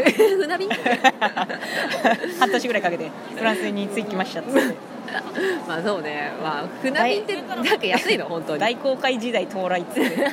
[0.05, 0.69] 船便？
[2.39, 4.41] 半年ぐらいかけてフランスに着きました。
[4.41, 4.77] っつって
[5.67, 6.33] まあそうね。
[6.43, 8.27] まあ船便ってなんか安いの？
[8.27, 8.61] 本当に。
[8.61, 10.17] 大航海時代到来っつって。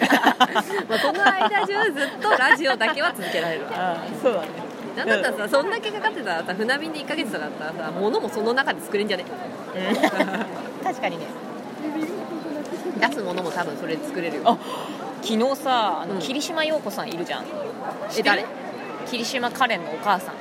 [0.90, 3.70] まあこの間中ずっとラジオだけは続けられるわ。
[3.74, 4.48] ああそうだね。
[4.98, 9.26] なんだったらさそんだけかかってたらさ船便で1ヶ月とかだったらさ物もその中で作れんじゃね？
[9.76, 9.96] うん。
[10.86, 11.26] 確かにね。
[13.00, 14.42] 出すものも多分それで作れるよ。
[14.46, 14.58] あ
[15.22, 16.20] 昨日さあの、うん。
[16.20, 17.44] 霧島陽子さんいるじゃん。
[18.18, 18.46] え誰？
[19.16, 20.36] 霧島カレンのお母さん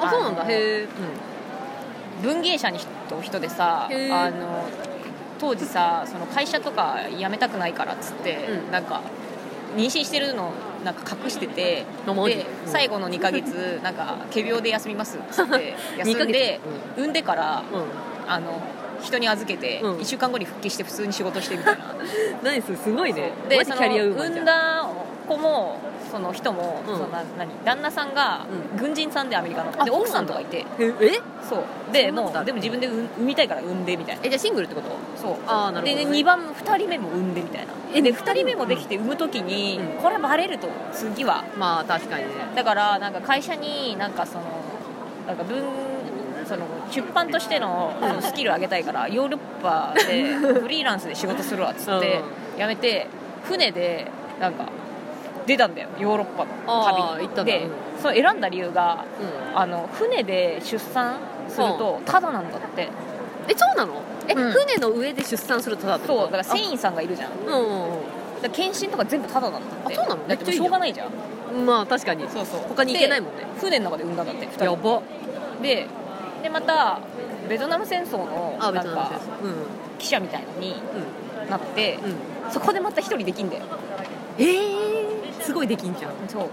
[0.00, 0.44] あそうなんだ。
[0.44, 0.88] へえ
[2.22, 2.78] 文芸者に
[3.10, 4.68] の人でさあの
[5.38, 8.72] 当時さその会社とか辞めたくないからっつって、うん。
[8.72, 9.02] なんか
[9.76, 10.52] 妊娠してるの
[10.84, 12.70] なんか隠してての文字でうん。
[12.70, 16.60] 最後の2ヶ月 なんか仮病で休みますっつって 休んで、
[16.96, 17.86] う産んでからうん、うん、
[18.28, 18.60] あの
[19.00, 19.96] 人に預けて、うん。
[19.98, 21.94] 1週間後に復帰して普通に仕事してみたいな。
[22.42, 23.32] 何それすごいね。
[23.48, 24.86] でその産んだ
[25.28, 25.76] 子も
[26.10, 26.96] その人も、うん。
[26.96, 28.46] そのな何旦那さんが
[28.76, 30.64] う軍人さんでアメリカの、あで奥さんとかいて。
[30.78, 31.20] ええ？
[31.48, 31.92] そう。
[31.92, 34.22] でもうでも自分で産産みたいから産んでみたいな。
[34.24, 34.88] えじゃあシングルってこと？
[35.16, 35.36] そう。
[35.46, 37.72] ああなるほど、でね、2番2人目も産んでみたいな。
[37.94, 40.02] えで2人目もできて産む時に、うん。
[40.02, 41.44] これバレると次は。
[41.56, 42.30] まあ確かにね。
[42.54, 44.44] だからなんか会社になんかその
[45.26, 45.62] なんか分
[46.46, 52.22] その出版としてのそのスキル上げたいから ヨーロッパでフリーランスで仕事するわっつって
[52.56, 53.06] 辞めて
[53.44, 54.64] 船でなんか
[55.48, 57.28] 出たんだよヨーロッパの旅に。
[57.28, 57.52] 行ったんだ。
[57.52, 57.70] でうん。
[58.00, 59.04] その選んだ理由が
[59.52, 59.58] うん。
[59.58, 61.16] あの船で出産
[61.48, 62.88] するとタダなんだって。
[63.48, 63.94] えそうなの？
[64.28, 64.52] え、うん。
[64.52, 67.30] 船の上で出産するとただってそうだから船員さんがいるじゃん。
[67.46, 68.42] だかあうんうん。
[68.42, 69.94] ら検診とか全部タダなんだって。
[69.94, 70.28] あそうなの？
[70.28, 71.08] だってしょうがないじゃん。
[71.54, 72.28] うんまあ確かに。
[72.28, 72.60] そうそう。
[72.68, 73.40] 他に行けないもんね。
[73.40, 74.64] で船の中で産んだんだって2人。
[74.64, 75.02] やば。
[75.62, 75.86] で
[76.42, 77.00] でまた
[77.48, 79.10] ベトナム戦争のあなんか
[79.42, 79.54] うん。
[79.98, 80.76] 記者みたいのに
[81.50, 82.16] なって、うんうん。
[82.52, 83.62] そこでまた一人できんだよ。
[84.38, 85.07] えー、
[85.48, 86.12] すごいできんじゃん。
[86.28, 86.48] そう。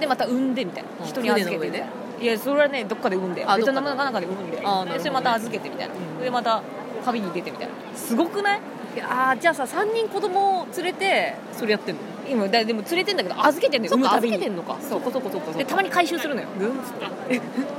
[0.00, 0.88] でまた産んでみたいな。
[0.98, 1.06] うん。
[1.06, 1.86] 人に預けてみたいな。
[2.22, 4.56] いやそれはねどっかで産んであベトナムかの中で産んで。
[4.98, 6.24] それまた預けてみたいな、うん。
[6.24, 6.62] でまた
[7.04, 7.74] 旅に出てみたいな。
[7.94, 8.60] すごくない？
[8.94, 12.00] いやーじゃあさ3人子供を連れてそれやってんの？
[12.28, 13.94] 今だでも連れてんだけど預けてんだよ。
[13.94, 14.36] 産むたびに。
[14.36, 14.78] 預けてんのか。
[14.80, 15.52] そっかそっかそっか。
[15.52, 16.48] でたまに回収するのよ。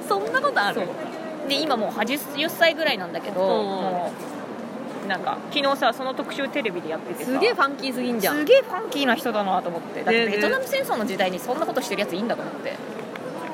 [0.07, 0.81] そんなことある？
[1.49, 4.11] で今もう80歳ぐらいなんだけど、
[5.07, 7.31] なんか昨日さその特集テレビでやっててさ。
[7.31, 8.37] すげえファンキーすぎんじゃん。
[8.37, 10.03] すげえファンキーな人だなと思って。
[10.03, 12.73] だってベトナム戦争の時代にそんなことしてるやついいんだと思って。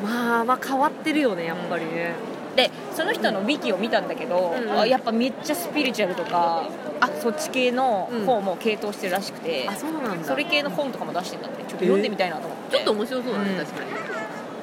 [0.04, 2.14] まあまあ変わってるよねやっぱりね、
[2.56, 6.70] でその人のウィキを見たんだけど、うんやっぱめっちゃスピリチュアルとか
[7.00, 10.24] あそっち系の方も系統してるらしくて、あそうなんだ。
[10.24, 11.64] それ系の本とかも出してんだって。
[11.64, 13.90] ちょっと読んでみたいなと思って、ちょっと面白そうだね、うん確かに。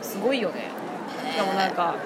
[0.02, 0.70] すごいよね。
[1.32, 1.96] しかもなんか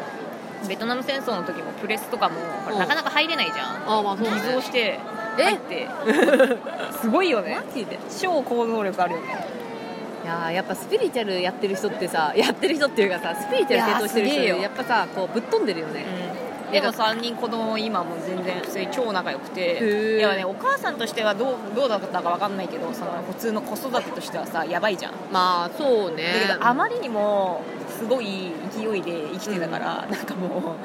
[0.66, 2.36] ベトナム戦争の時もプレスとかも
[2.78, 3.88] なかなか入れないじゃん。
[3.88, 4.98] ああまあそう偽造して
[5.38, 5.42] え？
[5.42, 5.88] 入って。
[7.00, 7.58] すごいよね。
[8.20, 9.58] 超行動力あるよね。
[10.24, 16.04] いやーやっぱスピリチュアルやってる人ってさ やってる人っていうかさスピリチュアル系統してる人いやっぱさこうぶっ飛んでるよね、
[16.70, 19.80] でも3人子供今も全然普通に超仲良くて。
[19.80, 20.18] ー。
[20.18, 25.12] いやねお母さんとしてはどうどうだったか分かんないけどその普通の子育てとしてはさやばいじゃん。
[25.32, 26.46] まあそうね。
[26.48, 30.76] だけどあまりにもすごい勢いで生きてたから、なんかも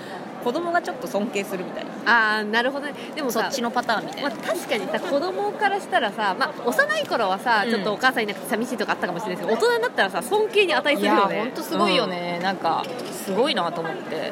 [0.42, 1.92] う子供がちょっと尊敬するみたいな。
[2.06, 2.94] ああなるほどね。
[3.16, 7.72] でもさそっちのパターンみたいまな、あ、確かにさ子供からしたらさ、まあ、幼い頃はさ、うん。
[7.72, 11.40] ちょっとお母さんいなくて寂しいとかあったかもしれないですけど大人になったらさ尊敬に値すいやるよね。
[11.40, 14.32] 本当すごいよ、ね、なんかすごいなと思って。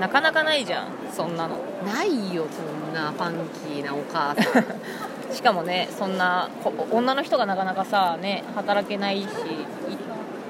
[0.00, 1.56] なかなかないじゃんそんなの。
[1.56, 4.64] うんないよそんなファンキーなお母さん。
[5.32, 9.28] しかもねそんなこ女の人がなかなかさね働けないしい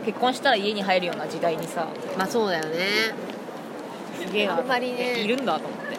[0.08, 1.86] 結婚したら家に入るような時代にさ
[2.16, 3.12] まあそうだよね。
[4.26, 5.20] すげえなあんまりね。
[5.20, 5.98] いるんだと思って。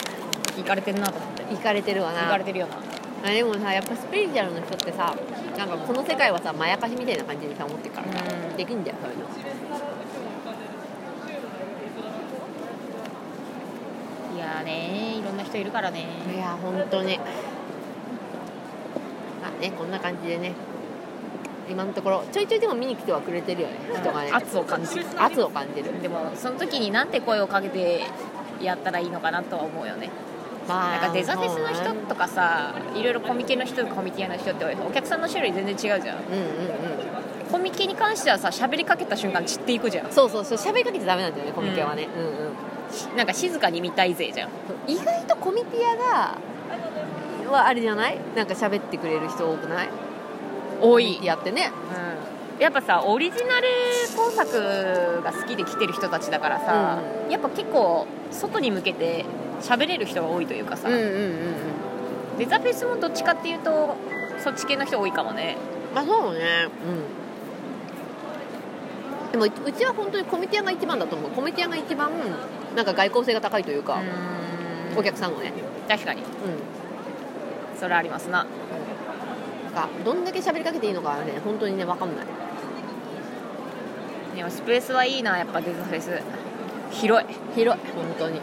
[0.57, 1.43] 行かれてるなと思って。
[1.43, 2.23] 行かれてるわな。
[2.23, 2.77] 行かれてるよな。
[3.23, 5.15] あでもさやっぱスピリチュアルの人ってさ
[5.55, 8.11] なんかこの世界はさまやかしみたいな感じでさ思ってるから。
[8.13, 8.57] さ、うん。
[8.57, 9.25] できんだよそういうの。
[14.35, 16.07] いやーねいろんな人いるからね。
[16.35, 17.25] いや本当にま
[19.55, 20.55] あねこんな感じでね
[21.69, 24.31] 今のところちょいちょいでも見に来てはくれてるよね人がね。
[24.31, 25.05] 圧を感じる。
[25.17, 26.01] 圧を感じる。
[26.01, 28.01] でもその時になんて声をかけて
[28.61, 30.09] やったらいいのかなとは思うよね。
[30.67, 35.97] まなんかデザフェスの人とかさいろいろコミケの人とコミティアの人ってお客さんの種類全然違うじゃん。
[35.97, 36.19] うんうんうん。
[37.51, 40.11] コミケに関してはさ喋りかけた瞬間散っていくじゃん。
[40.11, 42.23] そうそうそう喋りかけちゃダメなんだよねコミケはね、うん、
[43.11, 44.49] うんなんか静かに見たいぜじゃん。
[44.87, 46.37] 意外とコミティアが
[47.51, 48.17] はあれじゃない？
[48.35, 49.89] なんか喋ってくれる人多くない？
[50.79, 51.71] 多コミティアってね。
[52.55, 53.67] うん、やっぱさオリジナル
[54.15, 56.99] 工作が好きで来てる人たちだからさ、
[57.29, 59.25] やっぱ結構外に向けて
[59.61, 62.37] 喋れる人が多いというかさ、うんうんうんうん。
[62.37, 63.95] デザフェスもどっちかっていうと
[64.43, 65.57] そっち系の人多いかもね。
[65.93, 66.67] まあそうね。
[69.27, 69.31] うん。
[69.31, 71.31] でもううちは本当にコミティアが一番だと思う。
[71.31, 72.11] コミティアが一番
[72.75, 74.01] なんか外交性が高いというか、
[74.95, 75.53] お客さんのね。
[75.87, 76.21] 確かに。
[76.21, 76.27] うん。
[77.79, 78.39] それありますな。
[78.39, 78.47] なん
[79.81, 82.25] かどんだけ喋りかけていいのかはね本当にね分かんない。
[84.35, 86.21] でもスペースはいいなやっぱデザフェス。
[86.91, 87.27] 広い。
[87.55, 88.41] 広い本当に。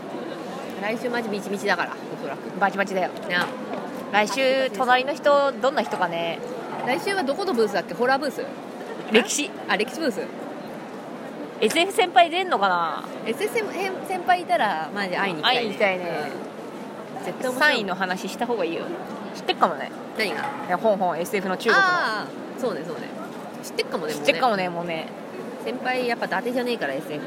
[0.82, 2.61] 来週マジみちみちだからおそらく。
[2.61, 3.11] バチバチだよ。
[3.30, 3.47] な
[4.12, 6.39] 来週隣の人どんな人かね。
[6.87, 7.95] 来週はどこのブースだっけ？
[7.95, 8.45] ホラーブース？
[9.12, 9.51] 歴史。
[9.68, 10.20] あ歴史ブース
[11.61, 13.05] ？SF 先輩出んのかな。
[13.24, 16.30] SSM 先輩いたらマジで会いに行きたい、会いに行きたいね。
[17.18, 17.24] うん。
[17.24, 17.74] 絶対面白い。
[17.78, 18.84] 三体の話した方がいいよ
[19.37, 19.91] 知ってっかもね。
[20.18, 20.43] 何が？
[20.66, 21.87] いや本本 SF の中国の。
[21.87, 22.26] ああ
[22.59, 23.03] そうねそうね。
[23.62, 25.07] 知ってっかもね知ってっかもねねもうね。
[25.64, 27.20] 先輩やっぱ伊達じゃねえから SF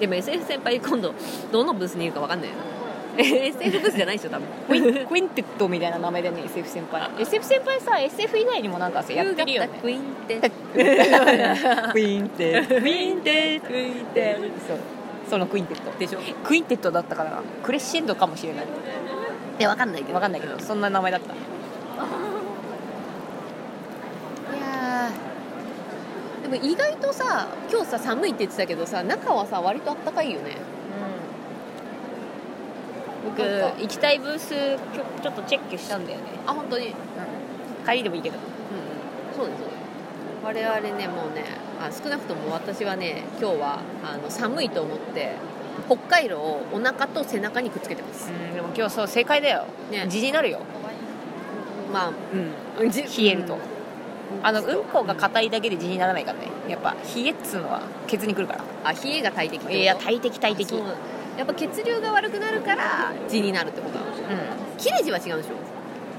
[0.00, 1.14] でも SF 先輩今度
[1.50, 4.46] どのブースにいるか分かんないよな SF ブースじゃないでしょ多分。
[4.68, 7.08] クイン クインテッドみたいな名前でね SF 先輩。
[7.18, 9.70] SF 先輩さ SF 以外にもなんかさやってるよね。
[9.80, 11.92] クイーンってクインテッド。
[11.92, 12.80] クインテッド。
[12.80, 13.60] クインテ
[14.36, 14.44] ッド。
[14.66, 14.76] そう。
[15.30, 15.90] そのクインテッド。
[15.98, 16.18] でしょ？
[16.44, 18.68] クインテッドだったからクレッシェンドかもしれないい
[19.62, 20.14] や分かんないけど。
[20.14, 21.32] わかんないけどそんな名前だった。
[21.32, 21.36] い
[24.60, 26.50] やー。
[26.50, 30.56] でも意外とさ今日さ寒いって言ってたけどさ中はさ割とあったかいよね。
[33.24, 33.74] 僕そっか。
[33.80, 36.88] 行きたいブースきょちょっとチェックしたんだよね、あ本当に？
[36.88, 36.94] うん。
[37.86, 38.36] 帰りでもいいけど。
[38.36, 38.42] うん
[39.36, 39.78] そうですそうです
[40.44, 41.44] 我々ねもうね
[41.80, 45.36] あ少なくとも私はね今日はあの寒いと思って
[45.86, 48.30] 北海道をお腹と背中にくっつけてます。
[48.30, 49.64] うんでも今日そう正解だよ。
[49.90, 50.06] ね。
[50.08, 50.60] 地になるよ。
[51.92, 52.12] まあ
[52.80, 52.90] うん。
[52.90, 53.60] じ冷えると、うん。
[54.42, 54.72] あのう。
[54.82, 56.48] んこが硬いだけで地にならないからね。
[56.68, 58.64] やっぱ冷えっつうのはケツにくるから。
[58.84, 60.74] あ冷えが大敵いや大敵大敵。
[61.36, 63.98] やっぱ血流が悪くなるから地になるってこと？
[63.98, 64.76] なのうん。
[64.78, 65.54] 切れ字は違うんでしょ？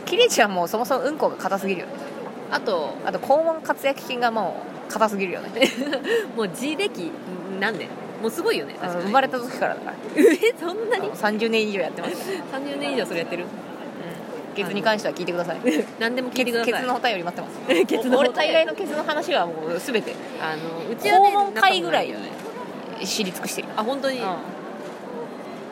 [0.05, 1.93] 切れちはもうそもそもうんこが硬すぎるよね。
[2.51, 5.49] あとあと肛門活躍筋がもう硬すぎるよね。
[6.35, 7.11] もう字歴
[7.59, 7.87] 何年
[8.23, 9.03] もうすごいよねあ確かに。
[9.03, 9.95] の生まれた時からだから。
[10.15, 12.15] えそんなに？30年以上やってます。
[12.15, 13.45] から、30年以上それやってる？
[14.55, 15.57] ケツに関しては聞いてください。
[15.99, 16.73] 何でも聞いてください。
[16.73, 17.85] ケツのお便り待ってます。
[17.85, 22.29] ケツの俺大概のケツの話はもう全てあのうちはね肛門会ぐらいよね
[23.03, 23.67] 知り尽くしてる。
[23.75, 24.21] あ本当に、う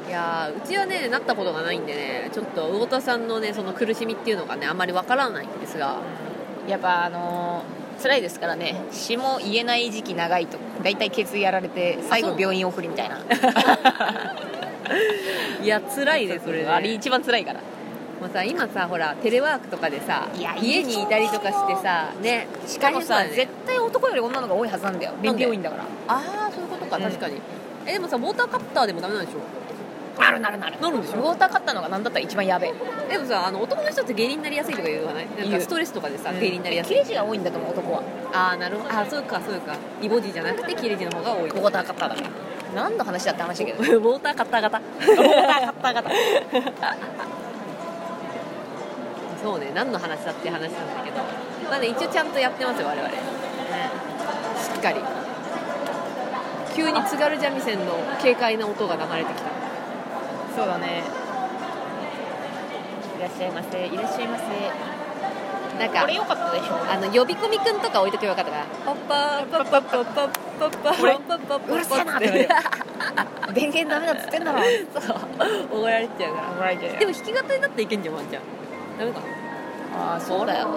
[0.09, 5.95] いやーうちはねなったことがないんでねちょっと魚田さんのねその苦しみっていうのがねあんまりわからないんですがん
[6.67, 8.73] やっぱあのー辛いですからね。
[8.91, 10.57] 死も言えない時期長いと。
[10.81, 13.19] 大体ケツやられて最後病院送りみたいな。
[15.61, 16.69] いや辛いねそれね。
[16.69, 17.59] あれ一番辛いから。
[18.19, 25.83] もうさ今さほらテレワークとかでさ家にいたりとかしてさねしかもさ、大変そうだ絶ね対男より女の方が多いはずなんだよ病院だから。
[26.07, 26.97] ああそういうことか。
[26.97, 27.03] うん。
[27.03, 27.35] 確かに、
[27.85, 29.39] えでもさウォーターカッターでもダメなんでしょ？
[30.21, 30.79] なるなるなる。
[30.79, 31.17] なるんでしょ？
[31.19, 32.73] ウォーターカッターのが何だったら一番やべえ。
[33.09, 35.53] でもさあの男の人って芸人になりやすいとか言わないなん言う。
[35.55, 36.95] かストレスとかでさ、芸人になりやすい。
[36.95, 38.03] 切れ字が多いんだと思う男は。
[38.33, 38.99] ああなるほど。
[38.99, 39.75] あそうかそうか。
[40.01, 41.49] イボジじゃなくて切れ字の方が多い。
[41.49, 42.29] ウォーターカッターだから。
[42.75, 43.79] 何の話だって話だけど。
[43.99, 45.15] ウォーターカッター型ウォー
[45.47, 46.09] ターカッター型
[49.43, 51.17] そうね何の話だって話なんだけど。
[51.69, 53.09] まあね一応ちゃんとやってますよ我々。
[53.09, 53.13] し
[54.77, 55.01] っかり。
[56.73, 59.49] 急に津軽三味線の軽快な音が流れてきた
[60.55, 61.03] そうだね。
[63.17, 63.85] いらっしゃいませ。
[63.85, 64.43] いらっしゃいませ。
[65.79, 66.73] なんかこれ良かったでしょ？
[66.91, 68.57] あの呼び込みくんとか置いとけばよかったか。
[68.57, 70.29] らパッパーパッパッパッパッ
[70.59, 71.13] パッパこれ？
[71.13, 72.49] ッパッパッパッうるせえなって言われる。
[73.53, 74.59] 電源ダメだっつってんだろ。
[74.99, 75.17] そう。
[75.79, 76.49] 怒られちゃうから。
[76.49, 78.41] 怒られてるでも弾き語りだっていけんじゃんワンちゃん。
[78.99, 79.19] ダメか？
[79.21, 79.25] な
[80.13, 80.67] ああそうだよ。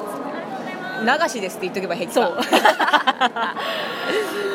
[1.02, 2.38] 流しですって言っとけば平気かそう。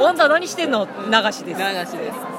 [0.08, 0.86] あんた何してんの？
[0.86, 0.92] 流
[1.32, 1.62] しです。
[1.62, 2.39] 流しです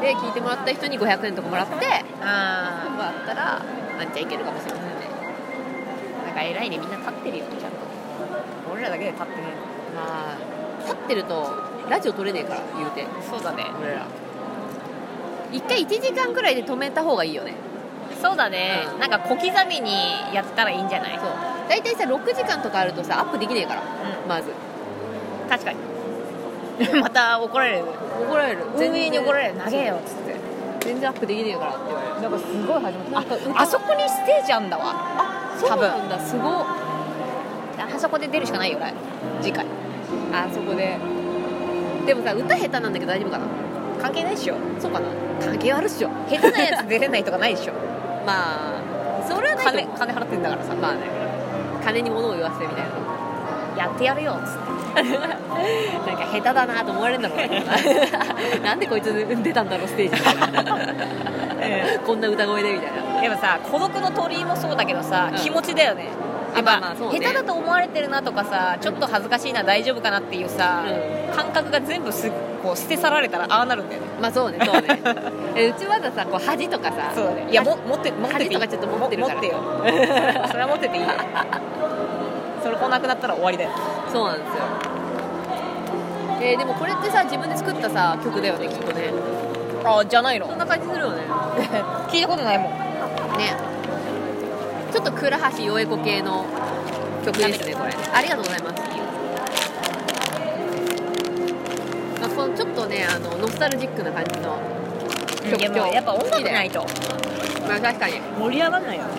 [0.00, 1.74] で聞いてもらった人に500円とかもらって
[2.22, 3.62] あもらったら
[3.98, 4.94] ワンちゃんいけるかもしれませんね。
[6.22, 7.76] あなんか偉いねみんな立ってるよちゃんと。
[8.72, 9.42] 俺らだけで立ってね
[9.96, 10.36] まあ
[10.84, 11.50] 立ってると
[11.90, 13.06] ラジオ撮れねえから言うて。
[13.28, 13.64] そうだね。
[13.80, 14.06] 俺ら。
[15.50, 17.54] 一回1時間くらいで止めた方がいいよね。
[18.20, 19.00] そうだね、うん。
[19.00, 19.92] なんか小刻みに
[20.34, 21.18] やったらいいんじゃない？
[21.18, 21.28] そう。
[21.68, 24.28] 大体さ6時間とかあるとさアップできねえからうん。
[24.28, 24.52] まず。
[25.48, 25.78] 確かに
[27.00, 27.84] また怒られる。
[28.28, 28.58] 怒られる。
[28.76, 29.54] 運営に怒られる。
[29.54, 30.36] 投げよっつって。
[30.80, 32.22] 全然アップできねえからって言われる。
[32.22, 34.84] なんかすごい始まなんか歌ああそこにステージあんだわ。
[34.86, 36.52] あそうなんだすごっ。
[37.78, 38.94] あそこで出るしかないよね
[39.40, 39.66] 次回。
[40.32, 40.96] あそこで。
[42.06, 43.44] でもさ歌下手なんだけど大丈夫かな？
[44.00, 44.54] 関係ないっしょ。
[44.78, 45.06] そうかな？
[45.44, 46.08] 関係あるっしょ。
[46.30, 47.72] 下手なやつ出れないとかないでしょ。
[48.24, 50.74] まあそれは金金払ってんだからさ。
[50.80, 51.00] まあね。
[51.84, 52.84] 金に物を言わせてみたい
[53.76, 53.84] な。
[53.84, 54.58] やってやるよっつって
[56.06, 57.64] なんか下手だなと思われるんだろうね
[58.62, 58.74] な。
[58.76, 59.12] んでこいつ
[59.42, 61.98] 出たんだろうステージに。
[62.06, 63.20] こんな歌声でみたいな。
[63.20, 65.36] でもさ孤独の鳥居もそうだけどさ、うん。
[65.36, 66.06] 気持ちだよね。
[66.54, 67.00] やっぱ、あまあね。
[67.00, 70.84] 下手だと思われてるなとかさちょっと恥ずかしいな大丈夫かなっていうさ、
[71.32, 72.30] う感覚が全部す
[72.62, 74.06] こう捨て去られたらああなるんだよね。
[74.20, 75.00] まあそうねそうね。
[75.54, 77.46] えうちまださこう恥とかさそうだね。
[77.50, 79.34] いやも持って持ってて恥とかちょっと持ってるから。
[79.34, 80.48] も持ってよ。
[80.48, 81.08] それは持ってていいよ
[82.68, 83.70] それ来なくなったら終わりだよ。
[84.12, 84.62] そうなんですよ。
[86.42, 89.10] えーでもこれってさ自分で作ったさ曲だよねきっとね。
[89.84, 90.46] あじゃないの？
[90.46, 91.22] こんな感じするよね。
[92.12, 92.72] 聞いたことないもん。
[93.38, 93.56] ね。
[94.92, 96.44] ちょっと倉橋よえ子系の
[97.24, 97.94] 曲ですねこれ。
[98.12, 98.82] ありがとうございます、
[102.20, 104.58] まあ、このちょっとねあのノスタルジックな感じの
[105.50, 106.80] 曲いやもうやっぱ音楽ないと。
[106.80, 106.86] と
[107.66, 108.20] まあ確かに。
[108.38, 109.10] 盛り上がんないよね。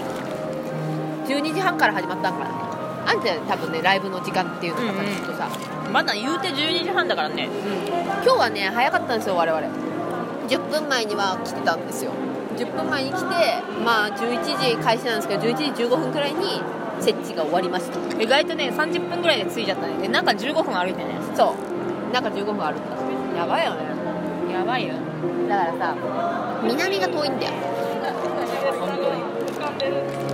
[1.27, 2.68] 12時半から始まったからね
[3.09, 5.15] あんた多分ねライブの時間っていうのがうんうん。
[5.15, 5.49] きっとさ、
[5.91, 7.47] まだ言うて12時半だからね。
[7.47, 7.87] うん。
[8.23, 9.67] 今日はね早かったんですよ我々。
[10.47, 12.11] 10分前には来てたんですよ。
[12.55, 13.25] 10分前に来て
[13.83, 16.61] まあ11時開始なんですけど11時15分くらいに
[16.99, 17.97] 設置が終わりました。
[18.21, 19.97] 意外とね30分ぐらいで着いちゃったね。
[19.97, 21.15] でなんか15分歩いてね。
[21.35, 22.13] そう。
[22.13, 23.89] なんか15分あるんだやばいよね。
[24.53, 24.93] やばいよ。
[25.47, 25.95] だからさ
[26.63, 27.53] 南が遠いんだよ。
[28.79, 28.89] 本
[29.79, 30.28] 当に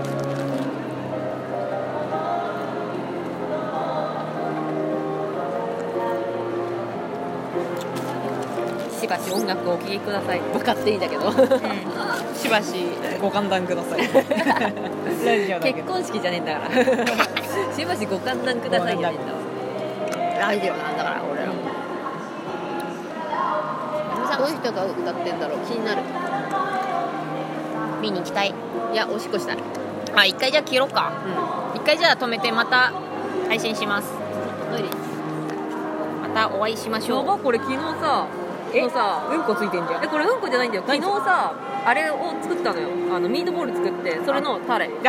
[9.06, 10.40] しばし音楽をお聴きください。
[10.40, 11.32] 勝手にだけど。
[12.34, 12.74] しばし
[13.22, 14.00] ご歓談ください。
[14.02, 15.78] ラジオだけど。
[15.78, 16.72] 結婚式じゃねえんだから。
[17.78, 21.54] しばしご歓談くださいじゃねえんだわラジオなんだから俺らど
[24.42, 24.48] の？
[24.60, 25.60] 人が歌ってんだろう？
[25.68, 26.02] 気になる。
[28.02, 28.54] 見に行きたい。
[28.92, 29.58] いやおしっこしたい。
[30.16, 31.12] あ一回じゃあ切ろうか。
[31.76, 32.92] う一回じゃあ止めてまた
[33.50, 34.06] 配信します。
[34.06, 34.90] んトイレ
[36.28, 37.20] またお会いしましょう。
[37.20, 38.26] やばこれ昨日さ
[38.76, 39.38] え昨日さう。
[39.38, 40.04] んこついてんじゃん。
[40.04, 40.84] えこれうんこじゃないんだよ。
[40.86, 41.54] 昨日さ
[41.86, 42.90] あれを作ったのよ。
[43.16, 44.90] あのミートボール作ってそれのタレ。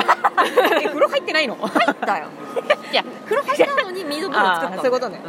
[0.83, 1.57] え風呂入ってないの？
[1.57, 2.27] 入ったよ。
[2.93, 3.05] いや。
[3.25, 4.77] 風呂入ったのにミートボール作ったの。
[4.77, 5.21] そういうことね。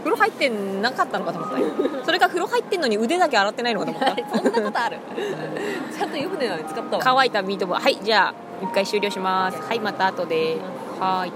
[0.00, 1.66] 風呂入ってなかったのかと思ったよ。
[2.04, 4.98] それか風呂入ってんのに腕だけ洗ってないのかと思った そんなことある。
[5.96, 7.02] ちゃんと湯船なのに使ったわ。
[7.04, 7.82] 乾いたミートボール。
[7.84, 9.60] はいじゃあ一回終了します。
[9.62, 10.56] はいまた後で。
[11.00, 11.32] はーい